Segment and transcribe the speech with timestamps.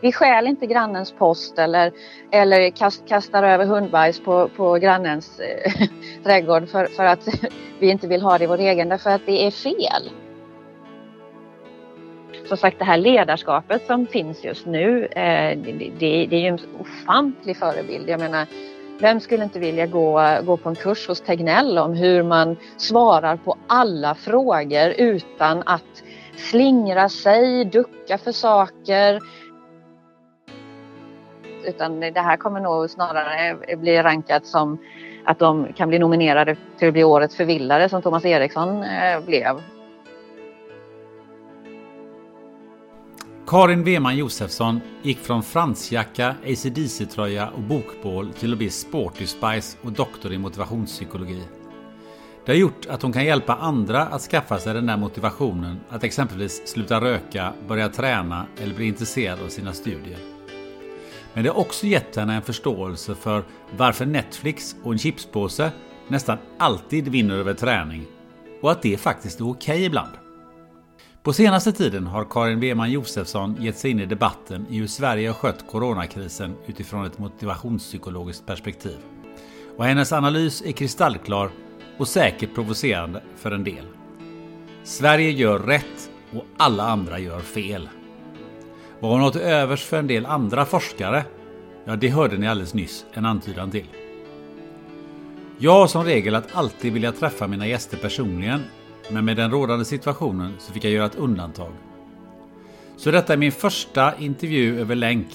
[0.00, 1.92] Vi stjäl inte grannens post eller,
[2.30, 5.72] eller kast, kastar över hundbajs på, på grannens eh,
[6.24, 7.28] trädgård för, för att
[7.78, 10.10] vi inte vill ha det i vår egen, därför att det är fel.
[12.48, 16.46] Som sagt, det här ledarskapet som finns just nu, eh, det, det, det är ju
[16.48, 18.08] en ofantlig förebild.
[18.08, 18.46] Jag menar,
[19.00, 23.36] vem skulle inte vilja gå, gå på en kurs hos Tegnell om hur man svarar
[23.36, 26.02] på alla frågor utan att
[26.36, 29.20] slingra sig, ducka för saker,
[31.64, 34.78] utan det här kommer nog snarare bli rankat som
[35.24, 39.60] att de kan bli nominerade till att bli årets förvillare som Thomas Eriksson eh, blev.
[43.46, 49.92] Karin Weman Josefsson gick från fransjacka, ACDC-tröja och bokbål till att bli Sporty Spice och
[49.92, 51.42] doktor i motivationspsykologi.
[52.44, 56.04] Det har gjort att hon kan hjälpa andra att skaffa sig den där motivationen att
[56.04, 60.37] exempelvis sluta röka, börja träna eller bli intresserad av sina studier.
[61.34, 63.44] Men det har också gett henne en förståelse för
[63.76, 65.70] varför Netflix och en chipspåse
[66.08, 68.06] nästan alltid vinner över träning
[68.62, 70.12] och att det faktiskt är okej okay ibland.
[71.22, 75.28] På senaste tiden har Karin Weman Josefsson gett sig in i debatten i hur Sverige
[75.28, 78.96] har skött coronakrisen utifrån ett motivationspsykologiskt perspektiv.
[79.76, 81.50] Och hennes analys är kristallklar
[81.98, 83.84] och säkert provocerande för en del.
[84.84, 87.88] Sverige gör rätt och alla andra gör fel.
[89.00, 91.24] Vad hon något övers för en del andra forskare?
[91.84, 93.86] Ja, det hörde ni alldeles nyss en antydan till.
[95.58, 98.60] Jag har som regel att alltid vilja träffa mina gäster personligen,
[99.10, 101.72] men med den rådande situationen så fick jag göra ett undantag.
[102.96, 105.26] Så detta är min första intervju över länk.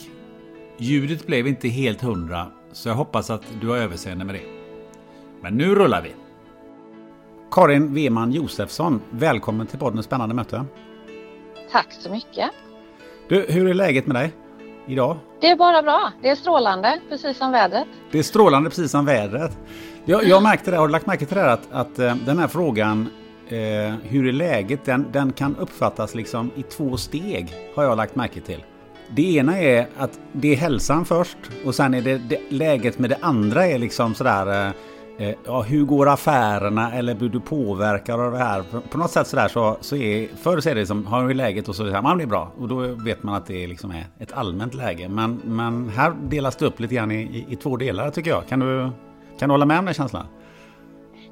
[0.78, 4.45] Ljudet blev inte helt hundra, så jag hoppas att du har överseende med det.
[5.41, 6.12] Men nu rullar vi!
[7.51, 10.66] Karin Weman Josefsson, välkommen till podden Spännande möte.
[11.72, 12.62] Tack så mycket!
[13.28, 14.31] Du, hur är läget med dig
[14.88, 15.17] idag?
[15.41, 16.11] Det är bara bra.
[16.22, 17.88] Det är strålande, precis som vädret.
[18.11, 19.57] Det är strålande precis som vädret.
[20.06, 22.47] Jag, jag märkte det, har du lagt märke till det att, att eh, den här
[22.47, 23.09] frågan
[23.47, 23.57] eh,
[24.03, 24.85] hur är läget?
[24.85, 28.63] Den, den kan uppfattas liksom i två steg har jag lagt märke till.
[29.09, 33.09] Det ena är att det är hälsan först och sen är det, det läget med
[33.09, 34.74] det andra är liksom sådär Eh,
[35.18, 38.63] Eh, ja, hur går affärerna eller blir du påverkad av det här?
[38.89, 41.69] På något sätt sådär så, så är, förr så är det som, har vi läget
[41.69, 42.51] och så är det här, man blir bra.
[42.60, 45.10] Och då vet man att det liksom är ett allmänt läge.
[45.10, 48.48] Men, men här delas det upp lite grann i, i, i två delar tycker jag.
[48.48, 48.89] Kan du,
[49.39, 50.25] kan du hålla med om den känslan?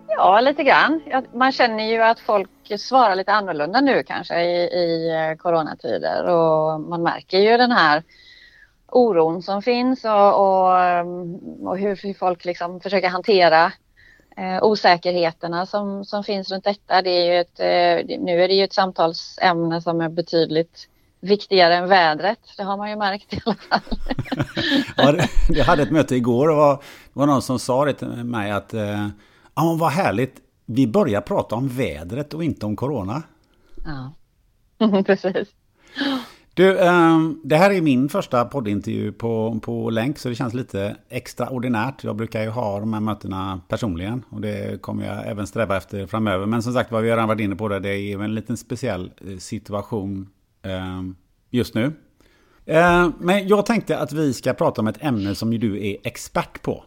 [0.08, 1.02] Ja, lite grann.
[1.34, 6.82] Man känner ju att folk svarar lite annorlunda nu kanske i, i eh, coronatider och
[6.82, 8.04] man märker ju den här
[8.92, 10.72] oron som finns och, och,
[11.64, 13.72] och hur folk liksom försöker hantera
[14.38, 17.02] eh, osäkerheterna som, som finns runt detta.
[17.02, 20.88] Det är ju ett, eh, nu är det ju ett samtalsämne som är betydligt
[21.20, 22.40] viktigare än vädret.
[22.58, 23.80] Det har man ju märkt i alla fall.
[25.18, 28.08] ja, jag hade ett möte igår och var, det var någon som sa det till
[28.08, 29.08] mig att eh,
[29.56, 30.36] ja, vad härligt,
[30.66, 33.24] vi börjar prata om vädret och inte om corona.
[33.86, 34.14] Ja,
[35.06, 35.48] precis.
[36.54, 40.96] Du, ehm, det här är min första poddintervju på, på länk så det känns lite
[41.10, 42.04] extraordinärt.
[42.04, 46.08] Jag brukar ju ha de här mötena personligen och det kommer jag även sträva efter
[46.08, 46.46] framöver.
[46.46, 48.58] Men som sagt vad vi har redan varit inne på det, det är en liten
[48.58, 50.30] speciell eh, situation
[50.64, 51.16] ehm,
[51.50, 51.94] just nu.
[52.66, 55.98] Ehm, men jag tänkte att vi ska prata om ett ämne som ju du är
[56.04, 56.84] expert på.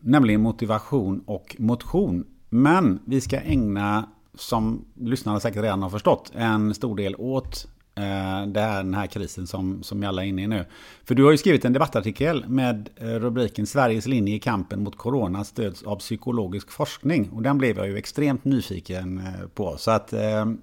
[0.00, 2.24] Nämligen motivation och motion.
[2.48, 7.68] Men vi ska ägna som lyssnarna säkert redan har förstått, en stor del åt
[7.98, 10.64] Eh, det är den här krisen som, som vi alla är inne i nu.
[11.04, 14.96] För du har ju skrivit en debattartikel med eh, rubriken Sveriges linje i kampen mot
[14.96, 17.30] corona stöds av psykologisk forskning.
[17.30, 19.76] Och den blev jag ju extremt nyfiken eh, på.
[19.78, 20.14] Så att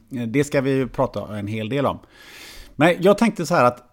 [0.10, 2.00] det ska vi ju prata en hel del om.
[2.76, 3.84] Men jag tänkte så här att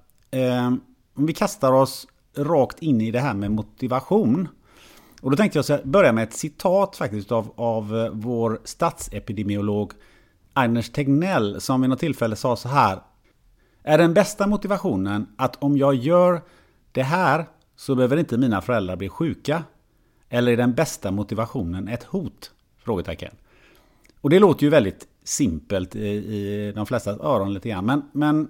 [1.15, 2.07] om vi kastar oss
[2.37, 4.49] rakt in i det här med motivation.
[5.21, 9.93] Och då tänkte jag börja med ett citat faktiskt av, av vår statsepidemiolog
[10.53, 12.99] Anders Tegnell som vid något tillfälle sa så här
[13.83, 16.43] är den bästa motivationen att om jag gör
[16.93, 17.47] det här
[17.77, 19.65] så behöver inte mina föräldrar bli sjuka?
[20.29, 22.53] Eller är den bästa motivationen ett hot?
[22.79, 23.35] Frågetecken.
[24.21, 27.87] Och det låter ju väldigt simpelt i, i de flesta öron lite grann.
[27.87, 28.49] Men, men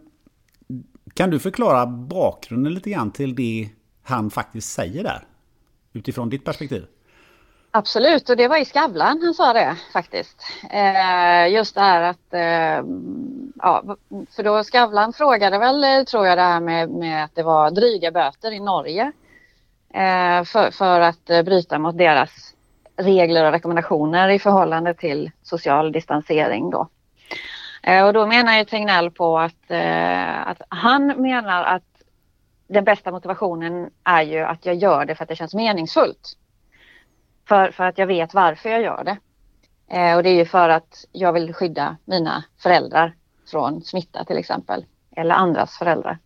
[1.15, 3.71] kan du förklara bakgrunden lite grann till det
[4.03, 5.27] han faktiskt säger där?
[5.93, 6.87] Utifrån ditt perspektiv.
[7.75, 10.43] Absolut, och det var i Skavlan han sa det faktiskt.
[10.71, 12.85] Eh, just det här att, eh,
[13.55, 13.97] ja,
[14.37, 17.71] för då Skavlan frågade väl, eh, tror jag, det här med, med att det var
[17.71, 19.13] dryga böter i Norge
[19.95, 22.55] eh, för, för att eh, bryta mot deras
[22.97, 26.89] regler och rekommendationer i förhållande till social distansering då.
[27.83, 31.83] Eh, och då menar ju Tegnell på att, eh, att han menar att
[32.69, 36.37] den bästa motivationen är ju att jag gör det för att det känns meningsfullt.
[37.49, 39.19] För, för att jag vet varför jag gör det.
[39.97, 43.15] Eh, och det är ju för att jag vill skydda mina föräldrar
[43.51, 44.85] från smitta till exempel.
[45.17, 46.19] Eller andras föräldrar.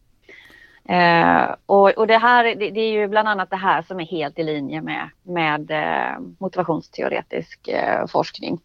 [0.89, 4.05] Eh, och, och det här det, det, är ju bland annat det här som är
[4.05, 8.61] helt i linje med, med eh, motivationsteoretisk eh, forskning.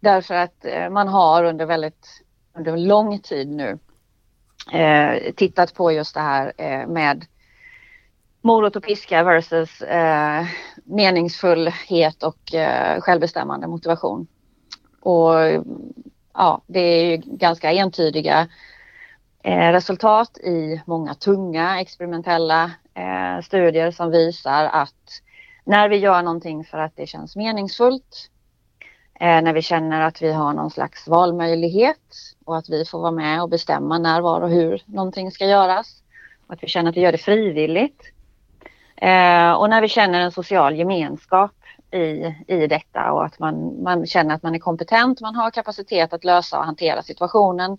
[0.00, 2.22] Därför att eh, man har under väldigt
[2.54, 3.78] under lång tid nu
[4.72, 7.24] eh, tittat på just det här eh, med
[8.42, 10.46] morot och piska versus eh,
[10.84, 14.26] meningsfullhet och eh, självbestämmande motivation.
[15.00, 15.34] Och
[16.34, 18.48] ja, det är ju ganska entydiga
[19.42, 25.22] eh, resultat i många tunga experimentella eh, studier som visar att
[25.64, 28.30] när vi gör någonting för att det känns meningsfullt,
[29.20, 32.14] eh, när vi känner att vi har någon slags valmöjlighet
[32.44, 36.02] och att vi får vara med och bestämma när, var och hur någonting ska göras
[36.46, 38.11] och att vi känner att vi gör det frivilligt
[39.02, 41.50] Eh, och när vi känner en social gemenskap
[41.90, 46.12] i, i detta och att man, man känner att man är kompetent, man har kapacitet
[46.12, 47.78] att lösa och hantera situationen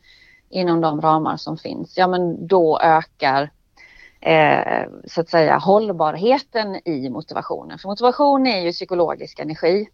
[0.49, 3.51] inom de ramar som finns, ja men då ökar
[4.21, 7.79] eh, så att säga hållbarheten i motivationen.
[7.79, 9.89] För motivation är ju psykologisk energi.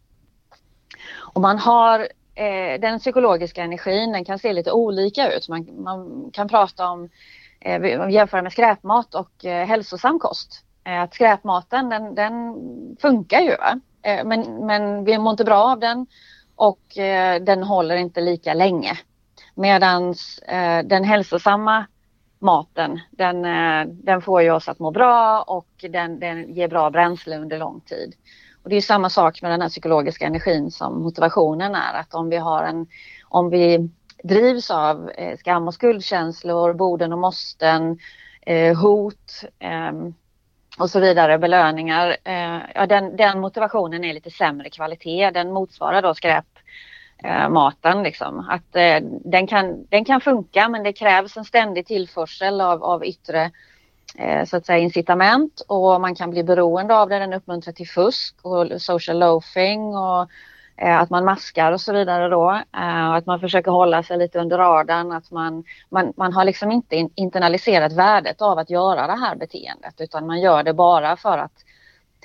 [1.34, 2.00] Och man har
[2.36, 5.50] eh, den psykologiska energin, den kan se lite olika ut.
[5.50, 7.10] Man, man kan prata om,
[7.62, 10.66] eh, jämföra med skräpmat och eh, hälsosam kost.
[10.84, 12.56] Eh, att skräpmaten den, den
[13.02, 13.56] funkar ju.
[13.58, 13.80] Va?
[14.02, 16.08] Eh, men, men vi mår inte bra av den
[16.56, 19.00] och eh, den håller inte lika länge.
[19.56, 20.16] Medan
[20.86, 21.86] den hälsosamma
[22.40, 23.42] maten den,
[24.04, 27.82] den får ju oss att må bra och den, den ger bra bränsle under lång
[27.82, 28.16] tid.
[28.64, 31.94] Och det är samma sak med den här psykologiska energin som motivationen är.
[31.94, 32.88] Att om vi har en,
[33.24, 33.90] om vi
[34.24, 38.00] drivs av skam och skuldkänslor, borden och måsten,
[38.82, 40.14] hot, ehm,
[40.80, 42.18] och så vidare, belöningar.
[42.24, 45.32] Eh, ja, den, den, motivationen är lite sämre kvalitet.
[45.32, 47.98] Den motsvarar då skräpmaten.
[47.98, 48.40] Eh, liksom.
[48.50, 53.06] Att, eh, den, kan, den kan funka men det krävs en ständig tillförsel av, av
[53.06, 53.52] yttre
[54.18, 57.20] eh, så att säga, incitament och man kan bli beroende av det.
[57.20, 60.30] Den uppmuntrar till fusk och social loafing och
[60.82, 62.52] Eh, att man maskar och så vidare då.
[62.78, 65.12] Eh, att man försöker hålla sig lite under radarn.
[65.12, 70.02] Att man, man, man har liksom inte internaliserat värdet av att göra det här beteendet
[70.02, 71.66] utan man gör det bara för att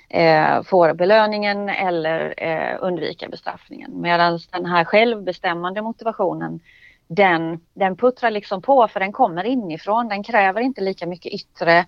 [0.09, 4.01] eh, få belöningen eller eh, undvika bestraffningen.
[4.01, 6.61] Medan den här självbestämmande motivationen
[7.07, 10.09] den, den puttrar liksom på för den kommer inifrån.
[10.09, 11.85] Den kräver inte lika mycket yttre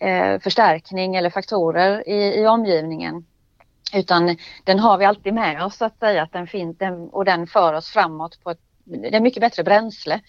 [0.00, 3.24] eh, förstärkning eller faktorer i, i omgivningen
[3.94, 7.24] utan den har vi alltid med oss så att säga att den finns den, och
[7.24, 10.20] den för oss framåt på ett, det är mycket bättre bränsle.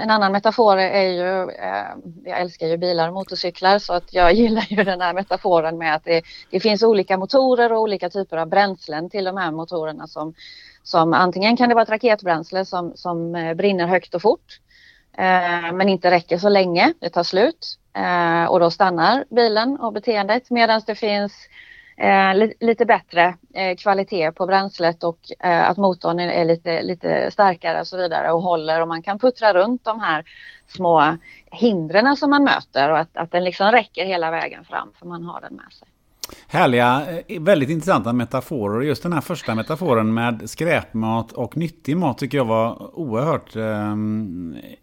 [0.00, 1.86] En annan metafor är ju, eh,
[2.24, 5.94] jag älskar ju bilar och motorcyklar så att jag gillar ju den här metaforen med
[5.94, 10.06] att det, det finns olika motorer och olika typer av bränslen till de här motorerna
[10.06, 10.34] som,
[10.82, 14.60] som antingen kan det vara ett raketbränsle som, som eh, brinner högt och fort
[15.18, 17.78] eh, men inte räcker så länge, det tar slut
[18.48, 21.32] och då stannar bilen och beteendet medan det finns
[21.96, 27.80] eh, lite bättre eh, kvalitet på bränslet och eh, att motorn är lite, lite starkare
[27.80, 30.24] och så vidare och håller och man kan puttra runt de här
[30.68, 35.06] små hindren som man möter och att, att den liksom räcker hela vägen fram för
[35.06, 35.88] man har den med sig.
[36.48, 38.80] Härliga, eh, väldigt intressanta metaforer.
[38.82, 43.94] Just den här första metaforen med skräpmat och nyttig mat tycker jag var oerhört eh,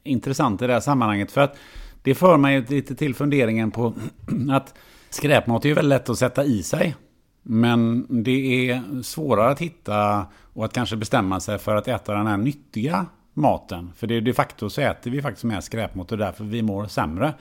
[0.03, 1.31] intressant i det här sammanhanget.
[1.31, 1.57] För att
[2.03, 3.93] det för mig lite till funderingen på
[4.51, 4.73] att
[5.13, 6.95] skräpmat är ju väldigt lätt att sätta i sig.
[7.43, 12.27] Men det är svårare att hitta och att kanske bestämma sig för att äta den
[12.27, 13.91] här nyttiga maten.
[13.95, 16.85] För det är de facto så äter vi faktiskt mer skräpmat och därför vi mår
[16.85, 17.33] sämre.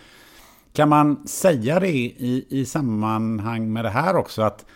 [0.72, 4.42] Kan man säga det i, i sammanhang med det här också?
[4.42, 4.66] Att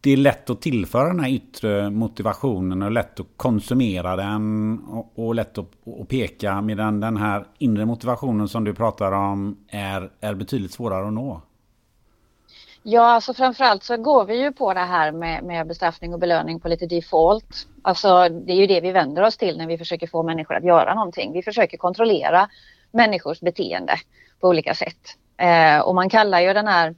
[0.00, 5.12] det är lätt att tillföra den här yttre motivationen och lätt att konsumera den och,
[5.18, 10.10] och lätt att och peka medan den här inre motivationen som du pratar om är,
[10.20, 11.42] är betydligt svårare att nå.
[12.82, 16.60] Ja, alltså framförallt så går vi ju på det här med, med bestraffning och belöning
[16.60, 17.66] på lite default.
[17.82, 20.64] Alltså det är ju det vi vänder oss till när vi försöker få människor att
[20.64, 21.32] göra någonting.
[21.32, 22.48] Vi försöker kontrollera
[22.92, 23.94] människors beteende
[24.40, 25.16] på olika sätt.
[25.36, 26.94] Eh, och man kallar ju den här,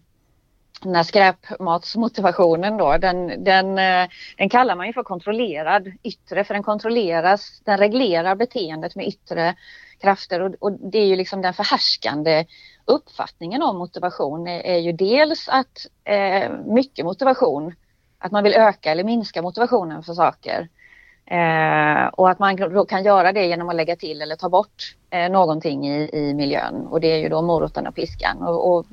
[0.83, 6.55] den här skräpmatsmotivationen då, den, den, eh, den kallar man ju för kontrollerad yttre, för
[6.55, 9.55] den kontrolleras, den reglerar beteendet med yttre
[10.01, 12.45] krafter och, och det är ju liksom den förhärskande
[12.85, 17.75] uppfattningen om motivation är, är ju dels att eh, mycket motivation,
[18.19, 20.69] att man vill öka eller minska motivationen för saker.
[21.27, 24.97] Eh, och att man då kan göra det genom att lägga till eller ta bort
[25.11, 28.43] eh, någonting i, i miljön och det är ju då moroten och piskan.
[28.43, 28.87] Och, och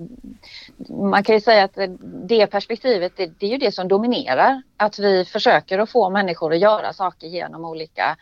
[0.90, 4.62] man kan ju säga att det perspektivet det, det, är ju det som dominerar.
[4.78, 8.18] Att vi försöker att få människor att göra saker genom olika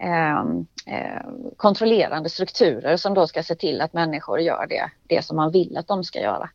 [0.00, 1.22] eh,
[1.56, 5.76] kontrollerande strukturer som då ska se till att människor gör det, det som man vill
[5.76, 6.50] att de ska göra.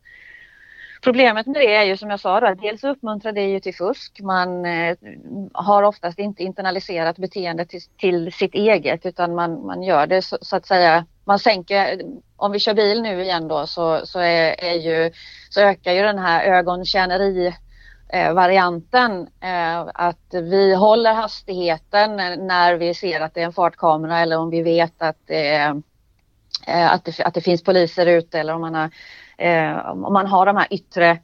[1.05, 3.75] Problemet med det är ju som jag sa, då, att dels uppmuntrar det ju till
[3.75, 4.19] fusk.
[4.21, 4.97] Man eh,
[5.53, 10.37] har oftast inte internaliserat beteendet till, till, sitt eget utan man, man gör det så,
[10.41, 12.01] så, att säga, man sänker,
[12.35, 15.11] om vi kör bil nu igen då så, så, är, är ju,
[15.49, 17.53] så ökar ju den här ögontjäneri
[18.09, 22.15] Eh, varianten eh, att vi håller hastigheten
[22.47, 25.81] när vi ser att det är en fartkamera eller om vi vet att det, är,
[26.67, 28.89] eh, att det, att det finns poliser ute eller om man har
[29.93, 31.19] om man har de här yttre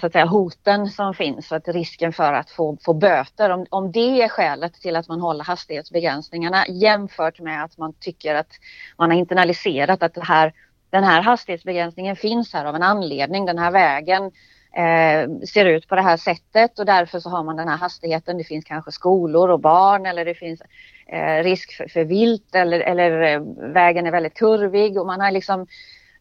[0.00, 3.66] så att säga, hoten som finns, så att risken för att få, få böter, om,
[3.70, 8.50] om det är skälet till att man håller hastighetsbegränsningarna jämfört med att man tycker att
[8.98, 10.52] man har internaliserat att det här,
[10.90, 14.30] den här hastighetsbegränsningen finns här av en anledning, den här vägen
[14.76, 18.38] eh, ser ut på det här sättet och därför så har man den här hastigheten.
[18.38, 20.62] Det finns kanske skolor och barn eller det finns
[21.06, 23.40] eh, risk för, för vilt eller, eller eh,
[23.72, 25.66] vägen är väldigt kurvig och man har liksom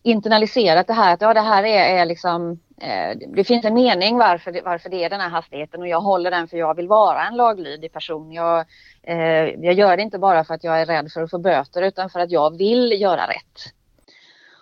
[0.04, 4.18] internaliserat det här att ja, det här är, är liksom eh, det finns en mening
[4.18, 6.88] varför det, varför det är den här hastigheten och jag håller den för jag vill
[6.88, 8.32] vara en laglydig person.
[8.32, 8.66] Jag,
[9.04, 11.82] eh, jag gör det inte bara för att jag är rädd för att få böter
[11.82, 13.74] utan för att jag vill göra rätt.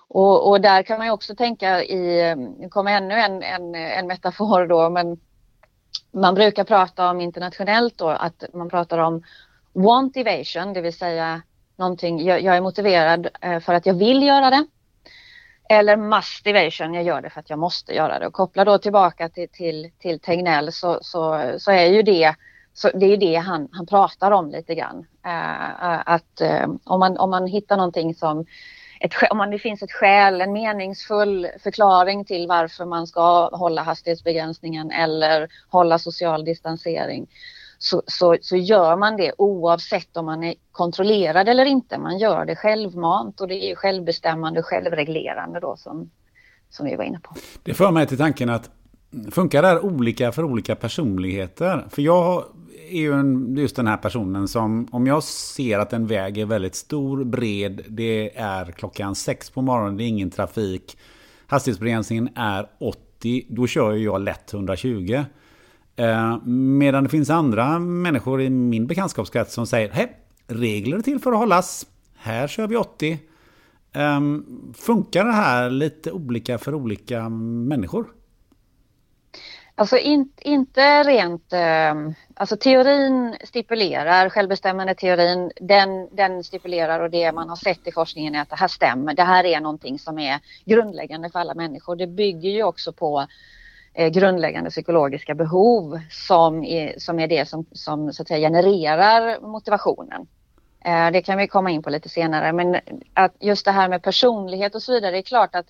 [0.09, 4.07] Och, och där kan man ju också tänka i, nu kommer ännu en, en, en
[4.07, 5.19] metafor då, men
[6.11, 9.23] man brukar prata om internationellt då att man pratar om
[9.73, 11.41] want evasion, det vill säga
[11.75, 14.65] någonting, jag, jag är motiverad eh, för att jag vill göra det.
[15.69, 18.27] Eller mustivation, jag gör det för att jag måste göra det.
[18.27, 22.35] Och koppla då tillbaka till, till, till Tegnell så, så, så är ju det
[22.73, 25.05] så det är det han, han pratar om lite grann.
[25.25, 26.41] Eh, eh, att
[26.83, 28.45] om, man, om man hittar någonting som
[28.99, 34.91] ett, om det finns ett skäl, en meningsfull förklaring till varför man ska hålla hastighetsbegränsningen
[34.91, 37.27] eller hålla social distansering
[37.79, 41.97] så, så, så gör man det oavsett om man är kontrollerad eller inte.
[41.97, 46.09] Man gör det självmant och det är självbestämmande och självreglerande då som,
[46.69, 47.35] som vi var inne på.
[47.63, 48.69] Det för mig till tanken att
[49.31, 51.85] funkar det här olika för olika personligheter?
[51.89, 52.43] För jag
[52.91, 56.45] är ju en, just den här personen som om jag ser att en väg är
[56.45, 60.97] väldigt stor, bred, det är klockan sex på morgonen, det är ingen trafik,
[61.47, 65.23] hastighetsbegränsningen är 80, då kör jag lätt 120.
[65.95, 70.17] Eh, medan det finns andra människor i min bekantskapskrets som säger Hej,
[70.47, 71.87] regler är till för att hållas.
[72.15, 73.19] Här kör vi 80.
[73.93, 74.45] Ehm,
[74.77, 78.05] funkar det här lite olika för olika människor?
[79.79, 81.95] Alltså in, inte rent, eh,
[82.33, 88.35] alltså teorin stipulerar, självbestämmande teorin, den, den stipulerar och det man har sett i forskningen
[88.35, 89.13] är att det här stämmer.
[89.13, 91.95] Det här är någonting som är grundläggande för alla människor.
[91.95, 93.27] Det bygger ju också på
[93.93, 99.39] Eh, grundläggande psykologiska behov som är, som är det som, som så att säga, genererar
[99.41, 100.27] motivationen.
[100.85, 102.77] Eh, det kan vi komma in på lite senare men
[103.13, 105.65] att just det här med personlighet och så vidare, det är klart att,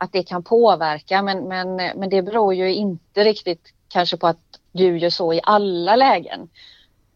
[0.00, 4.38] att det kan påverka men, men, men det beror ju inte riktigt kanske på att
[4.72, 6.48] du gör så i alla lägen.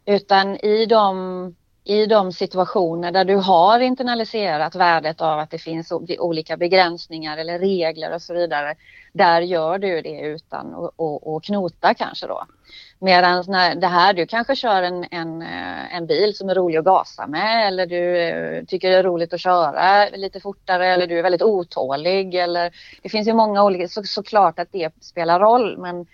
[0.06, 5.92] Utan i de, i de situationer där du har internaliserat värdet av att det finns
[6.18, 8.74] olika begränsningar eller regler och så vidare
[9.14, 12.46] där gör du det utan att knota kanske då.
[12.98, 16.78] Medan när det här, du kanske kör en, en, eh, en bil som är rolig
[16.78, 21.06] att gasa med eller du eh, tycker det är roligt att köra lite fortare eller
[21.06, 25.40] du är väldigt otålig eller det finns ju många olika, så, såklart att det spelar
[25.40, 26.06] roll men,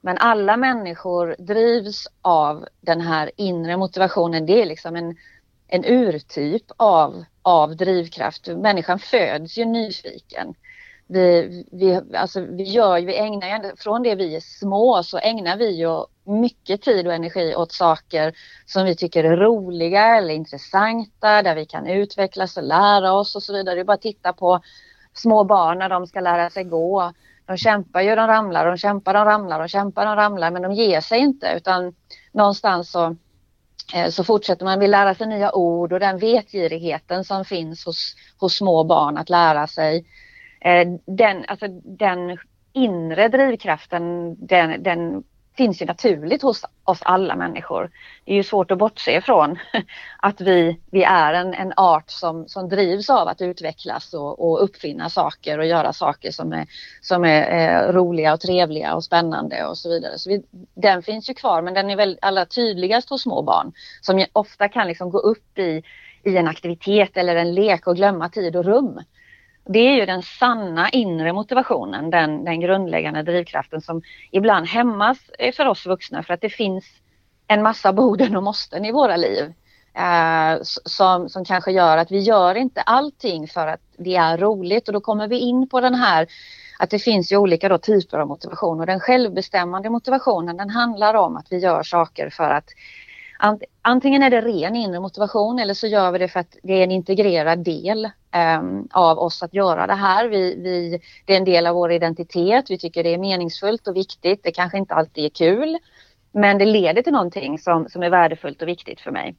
[0.00, 4.46] men alla människor drivs av den här inre motivationen.
[4.46, 5.16] Det är liksom en,
[5.68, 8.46] en urtyp av, av drivkraft.
[8.46, 10.54] Människan föds ju nyfiken
[11.08, 15.70] vi, vi, alltså vi, gör, vi ägnar, från det vi är små så ägnar vi
[15.70, 18.34] ju mycket tid och energi åt saker
[18.66, 23.42] som vi tycker är roliga eller intressanta, där vi kan utvecklas och lära oss och
[23.42, 23.74] så vidare.
[23.74, 24.60] Det är bara att titta på
[25.14, 27.12] små barn när de ska lära sig gå.
[27.46, 30.72] De kämpar ju, de ramlar, de kämpar, de ramlar, de kämpar, de ramlar, men de
[30.72, 31.94] ger sig inte utan
[32.32, 33.16] någonstans så,
[33.94, 38.14] eh, så fortsätter man, vill lära sig nya ord och den vetgirigheten som finns hos,
[38.40, 40.04] hos små barn att lära sig
[40.60, 42.38] Eh, den, alltså, den
[42.72, 45.24] inre drivkraften den, den
[45.58, 47.90] finns ju naturligt hos oss alla människor.
[48.24, 49.58] Det är ju svårt att bortse ifrån
[50.18, 54.64] att vi, vi är en, en art som, som drivs av att utvecklas och, och
[54.64, 56.66] uppfinna saker och göra saker som är,
[57.00, 60.18] som är eh, roliga och trevliga och spännande och så vidare.
[60.18, 60.42] Så vi,
[60.74, 64.68] den finns ju kvar men den är väl allra tydligast hos små barn som ofta
[64.68, 65.82] kan liksom gå upp i,
[66.24, 69.00] i en aktivitet eller en lek och glömma tid och rum
[69.68, 75.54] det är ju den sanna inre motivationen, den, den grundläggande drivkraften som ibland hämmas eh,
[75.54, 76.84] för oss vuxna för att det finns
[77.46, 79.52] en massa borden och måsten i våra liv.
[79.94, 84.88] Eh, som, som kanske gör att vi gör inte allting för att det är roligt
[84.88, 86.26] och då kommer vi in på den här
[86.78, 91.14] att det finns ju olika då typer av motivation och den självbestämmande motivationen den handlar
[91.14, 92.68] om att vi gör saker för att
[93.82, 96.84] Antingen är det ren inre motivation eller så gör vi det för att det är
[96.84, 98.10] en integrerad del
[98.60, 100.28] um, av oss att göra det här.
[100.28, 102.70] Vi, vi, det är en del av vår identitet.
[102.70, 104.40] Vi tycker det är meningsfullt och viktigt.
[104.42, 105.78] Det kanske inte alltid är kul,
[106.32, 109.36] men det leder till någonting som, som är värdefullt och viktigt för mig.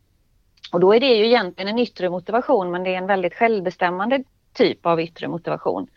[0.72, 4.24] Och då är det ju egentligen en yttre motivation, men det är en väldigt självbestämmande
[4.54, 5.88] typ av yttre motivation.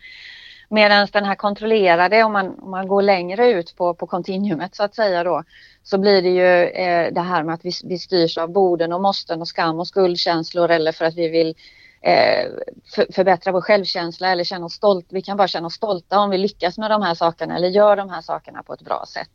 [0.73, 4.83] Medan den här kontrollerade, om man, om man går längre ut på, på kontinuumet så
[4.83, 5.45] att säga då,
[5.83, 9.01] så blir det ju eh, det här med att vi, vi styrs av borden och
[9.01, 11.55] måsten och skam och skuldkänslor eller för att vi vill
[12.01, 12.51] eh,
[12.95, 15.07] för, förbättra vår självkänsla eller känna oss stolt.
[15.11, 17.97] Vi kan bara känna oss stolta om vi lyckas med de här sakerna eller gör
[17.97, 19.33] de här sakerna på ett bra sätt.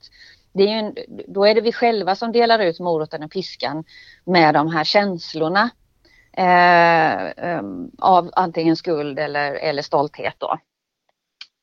[0.53, 0.93] Det är ju,
[1.27, 3.83] då är det vi själva som delar ut moroten och piskan
[4.25, 5.69] med de här känslorna
[6.37, 10.57] eh, um, av antingen skuld eller, eller stolthet då.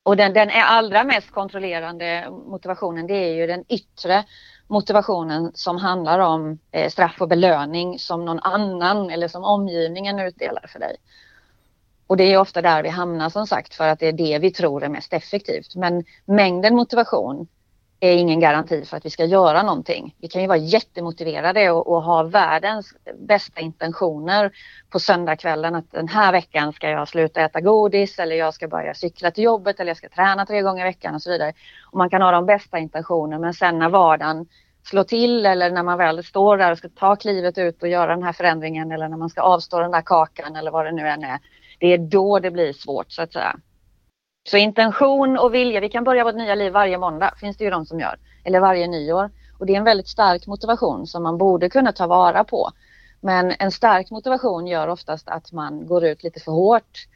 [0.05, 4.25] Och den, den är allra mest kontrollerande motivationen det är ju den yttre
[4.67, 10.67] motivationen som handlar om eh, straff och belöning som någon annan eller som omgivningen utdelar
[10.73, 10.97] för dig.
[12.07, 14.51] Och det är ofta där vi hamnar som sagt för att det är det vi
[14.51, 15.75] tror är mest effektivt.
[15.75, 17.49] Men mängden motivation
[18.07, 20.15] är ingen garanti för att vi ska göra någonting.
[20.21, 24.53] Vi kan ju vara jättemotiverade och, och ha världens bästa intentioner
[24.91, 28.95] på söndagskvällen att den här veckan ska jag sluta äta godis eller jag ska börja
[28.95, 31.53] cykla till jobbet eller jag ska träna tre gånger i veckan och så vidare.
[31.91, 34.47] Och man kan ha de bästa intentioner men sen när vardagen
[34.85, 38.15] slår till eller när man väl står där och ska ta klivet ut och göra
[38.15, 41.09] den här förändringen eller när man ska avstå den där kakan eller vad det nu
[41.09, 41.39] än är.
[41.79, 43.57] Det är då det blir svårt så att säga.
[44.47, 47.71] Så intention och vilja, vi kan börja vårt nya liv varje måndag, finns det ju
[47.71, 49.31] de som gör, eller varje nyår.
[49.59, 52.71] Och det är en väldigt stark motivation som man borde kunna ta vara på.
[53.21, 57.07] Men en stark motivation gör oftast att man går ut lite för hårt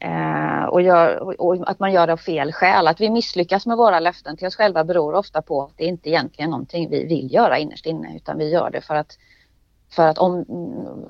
[0.00, 2.86] eh, och, gör, och, att man gör det av fel skäl.
[2.86, 6.08] Att vi misslyckas med våra löften till oss själva beror ofta på att det inte
[6.08, 9.18] egentligen är någonting vi vill göra innerst inne utan vi gör det för att
[9.90, 10.44] för att om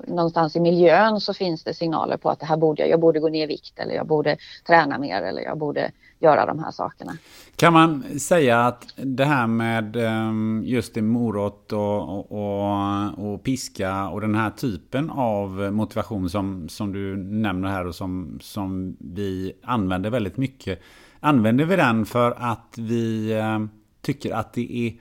[0.07, 3.19] någonstans i miljön så finns det signaler på att det här borde jag, jag borde
[3.19, 4.37] gå ner i vikt eller jag borde
[4.67, 7.17] träna mer eller jag borde göra de här sakerna.
[7.55, 14.09] Kan man säga att det här med ehm, just det morot och, och, och, piska
[14.09, 19.53] och den här typen av motivation som, som du nämner här och som, som vi
[19.63, 20.79] använder väldigt mycket.
[21.19, 23.69] Använder vi den för att vi ehm,
[24.01, 24.93] tycker att det är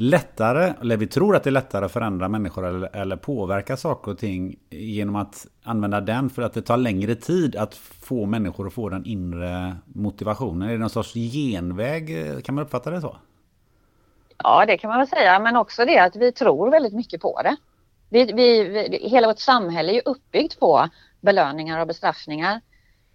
[0.00, 4.10] lättare, eller vi tror att det är lättare att förändra människor eller, eller påverka saker
[4.10, 8.66] och ting genom att använda den för att det tar längre tid att få människor
[8.66, 10.68] att få den inre motivationen.
[10.68, 12.30] Är det någon sorts genväg?
[12.30, 13.16] Eh, kan man uppfatta det så?
[14.44, 17.42] Ja, det kan man väl säga, men också det att vi tror väldigt mycket på
[17.42, 17.56] det.
[18.08, 20.88] Vi, vi, vi hela vårt samhälle är ju uppbyggt på
[21.20, 22.60] belöningar och bestraffningar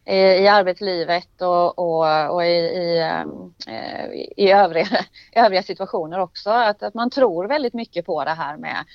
[0.05, 4.05] i arbetslivet och, och, och i, i, ehm, eh,
[4.37, 6.49] i övriga, övriga situationer också.
[6.49, 8.85] Att, att man tror väldigt mycket på det här med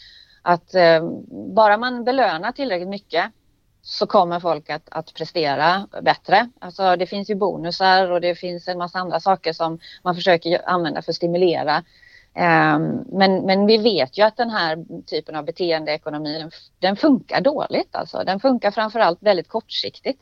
[0.43, 3.33] att ehm, bara man belönar tillräckligt mycket
[3.83, 6.51] så kommer folk att, att prestera bättre.
[6.59, 10.69] Alltså det finns ju bonusar och det finns en massa andra saker som man försöker
[10.69, 11.85] använda för att stimulera.
[12.35, 17.41] Ehm, men, men vi vet ju att den här typen av beteendeekonomi den, den funkar
[17.41, 17.95] dåligt.
[17.95, 18.25] Alltså.
[18.25, 20.21] Den funkar framförallt väldigt kortsiktigt.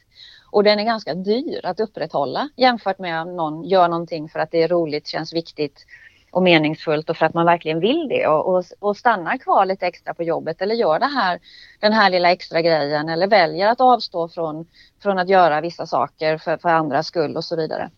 [0.50, 4.50] Och den är ganska dyr att upprätthålla jämfört med om någon gör någonting för att
[4.50, 5.86] det är roligt, känns viktigt
[6.30, 9.86] och meningsfullt och för att man verkligen vill det och, och, och stannar kvar lite
[9.86, 11.40] extra på jobbet eller gör det här,
[11.80, 14.66] den här lilla extra grejen eller väljer att avstå från,
[15.02, 17.90] från att göra vissa saker för, för andras skull och så vidare.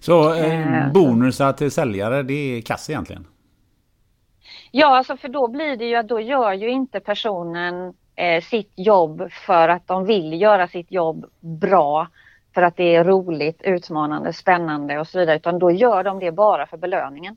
[0.00, 3.26] Så eh, eh bonusar till säljare, det är kass egentligen?
[4.70, 8.72] Ja, alltså för då blir det ju att då gör ju inte personen eh, sitt
[8.74, 12.08] jobb för att de vill göra sitt jobb bra
[12.54, 16.32] för att det är roligt, utmanande, spännande och så vidare utan då gör de det
[16.32, 17.36] bara för belöningen.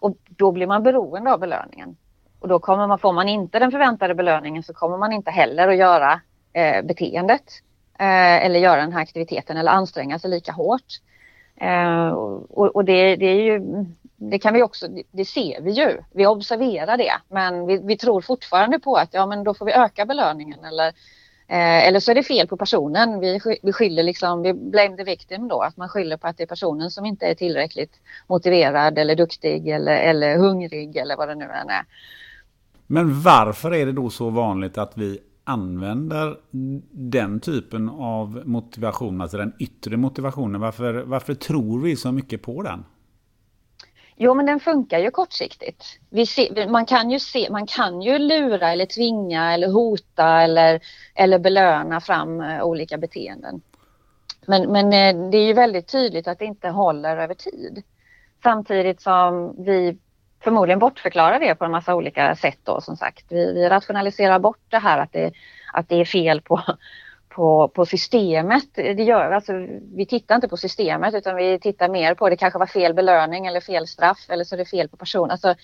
[0.00, 1.96] Och då blir man beroende av belöningen.
[2.38, 5.68] Och då kommer man, får man inte den förväntade belöningen så kommer man inte heller
[5.68, 6.20] att göra
[6.52, 7.42] eh, beteendet
[7.98, 11.00] eh, eller göra den här aktiviteten eller anstränga sig lika hårt.
[11.56, 13.60] Eh, och, och det, det, är ju,
[14.30, 18.20] det kan vi också, det ser vi ju, vi observerar det men vi, vi tror
[18.20, 20.92] fortfarande på att ja men då får vi öka belöningen eller
[21.52, 23.20] Eh, eller så är det fel på personen.
[23.20, 26.42] Vi, vi skyller liksom, vi blame the victim då, att man skyller på att det
[26.42, 31.34] är personen som inte är tillräckligt motiverad eller duktig eller, eller hungrig eller vad det
[31.34, 31.84] nu än är.
[32.86, 36.36] Men varför är det då så vanligt att vi använder
[36.90, 40.60] den typen av motivation, alltså den yttre motivationen?
[40.60, 42.84] Varför, varför tror vi så mycket på den?
[44.16, 45.84] Jo, men den funkar ju kortsiktigt.
[46.28, 50.80] Ser, man, kan ju se, man kan ju lura eller tvinga eller hota eller,
[51.14, 53.62] eller belöna fram eh, olika beteenden.
[54.46, 57.82] Men, men eh, det är ju väldigt tydligt att det inte håller över tid.
[58.42, 59.98] Samtidigt som vi
[60.40, 63.26] förmodligen bortförklarar det på en massa olika sätt då som sagt.
[63.28, 65.32] Vi, vi rationaliserar bort det här att det,
[65.72, 66.62] att det är fel på,
[67.34, 68.74] på, på systemet.
[68.74, 69.52] Det gör, alltså,
[69.94, 73.46] vi tittar inte på systemet utan vi tittar mer på det kanske var fel belöning
[73.46, 75.30] eller fel straff eller så är det fel på person.
[75.30, 75.54] Alltså,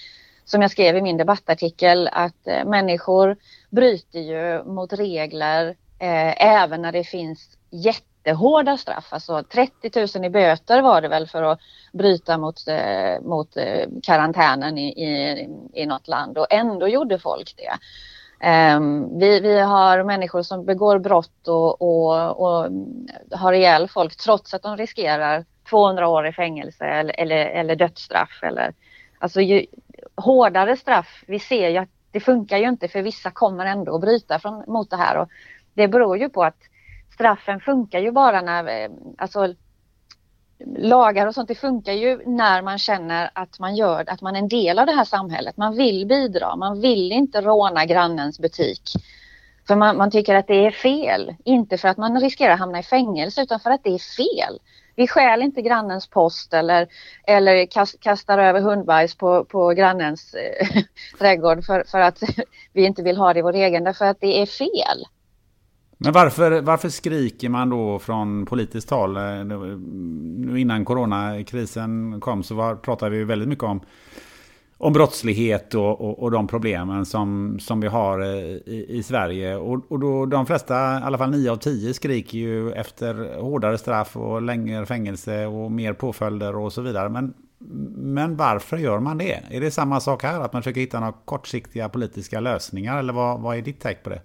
[0.44, 3.36] som jag skrev i min debattartikel att eh, människor
[3.70, 9.08] bryter ju mot regler eh, även när det finns jättehårda straff.
[9.10, 11.60] Alltså 30 000 i böter var det väl för att
[11.92, 17.54] bryta mot, eh, mot eh, karantänen i, i, i något land och ändå gjorde folk
[17.56, 17.78] det.
[18.40, 22.70] Ehm, vi, vi har människor som begår brott och, och, och
[23.30, 28.42] har ihjäl folk trots att de riskerar 200 år i fängelse eller, eller, eller dödsstraff.
[28.42, 28.74] Eller,
[29.18, 29.66] alltså ju,
[30.16, 34.00] hårdare straff, vi ser ju att det funkar ju inte för vissa kommer ändå att
[34.00, 35.16] bryta från, mot det här.
[35.18, 35.28] Och
[35.74, 36.58] det beror ju på att
[37.14, 39.54] straffen funkar ju bara när, eh, alltså
[40.66, 44.38] lagar och sånt, det funkar ju när man känner att man gör, att man är
[44.38, 45.56] en del av det här samhället.
[45.56, 48.82] Man vill bidra, man vill inte råna grannens butik.
[49.66, 52.78] För man, man tycker att det är fel, inte för att man riskerar att hamna
[52.78, 54.58] i fängelse utan för att det är fel.
[54.96, 56.88] Vi stjäl inte grannens post eller,
[57.26, 60.82] eller kast, kastar över hundbajs på, på grannens eh,
[61.18, 62.18] trädgård för, för att
[62.72, 65.04] vi inte vill ha det i vår egen, därför att det är fel.
[66.00, 69.16] Men varför, varför skriker man då från politiskt håll?
[69.16, 73.80] Eh, nu mm, innan coronakrisen kom så var, pratade vi väldigt mycket om,
[74.76, 79.56] om brottslighet och, och, och de problemen som, som vi har eh, i, i Sverige.
[79.56, 83.78] Och, och då, de flesta, i alla fall nio av tio, skriker ju efter hårdare
[83.78, 87.08] straff och längre fängelse och mer påföljder och så vidare.
[87.08, 87.34] Men,
[87.96, 89.42] men varför gör man det?
[89.50, 90.40] Är det samma sak här?
[90.40, 92.98] Att man försöker hitta några kortsiktiga politiska lösningar?
[92.98, 94.20] Eller vad, vad är ditt take på det?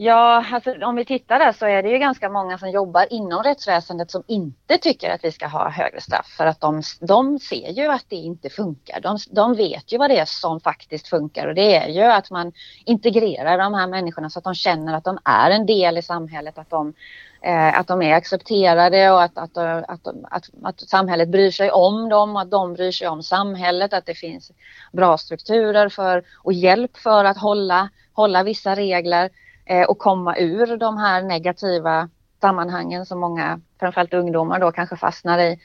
[0.00, 3.42] Ja, alltså, om vi tittar där så är det ju ganska många som jobbar inom
[3.42, 7.70] rättsväsendet som inte tycker att vi ska ha högre straff för att de, de ser
[7.70, 9.00] ju att det inte funkar.
[9.00, 12.30] De, de vet ju vad det är som faktiskt funkar och det är ju att
[12.30, 12.52] man
[12.84, 16.58] integrerar de här människorna så att de känner att de är en del i samhället,
[16.58, 16.94] att de,
[17.42, 22.08] eh, att de är accepterade och att, att, att, att, att samhället bryr sig om
[22.08, 24.52] dem, att de bryr sig om samhället, att det finns
[24.92, 29.30] bra strukturer för och hjälp för att hålla, hålla vissa regler
[29.68, 32.08] Eh, och komma ur de här negativa
[32.40, 35.58] sammanhangen som många, framförallt ungdomar då kanske fastnar i.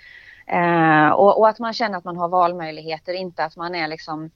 [0.47, 4.29] Eh, och, och, att man känner att man har valmöjligheter, inte att man är liksom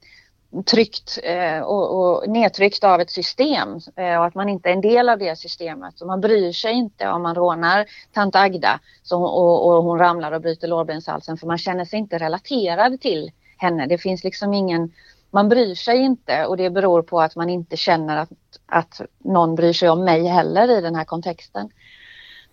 [0.65, 4.81] tryckt eh, och, och nedtryckt av ett system eh, och att man inte är en
[4.81, 5.97] del av det systemet.
[5.97, 10.31] Så man bryr sig inte om man rånar tant Agda så, och, och hon ramlar
[10.31, 13.85] och bryter lårbenshalsen för man känner sig inte relaterad till henne.
[13.85, 14.91] Det finns liksom ingen
[15.31, 18.29] man bryr sig inte och det beror på att man inte känner att,
[18.65, 21.69] att någon bryr sig om mig heller i den här kontexten.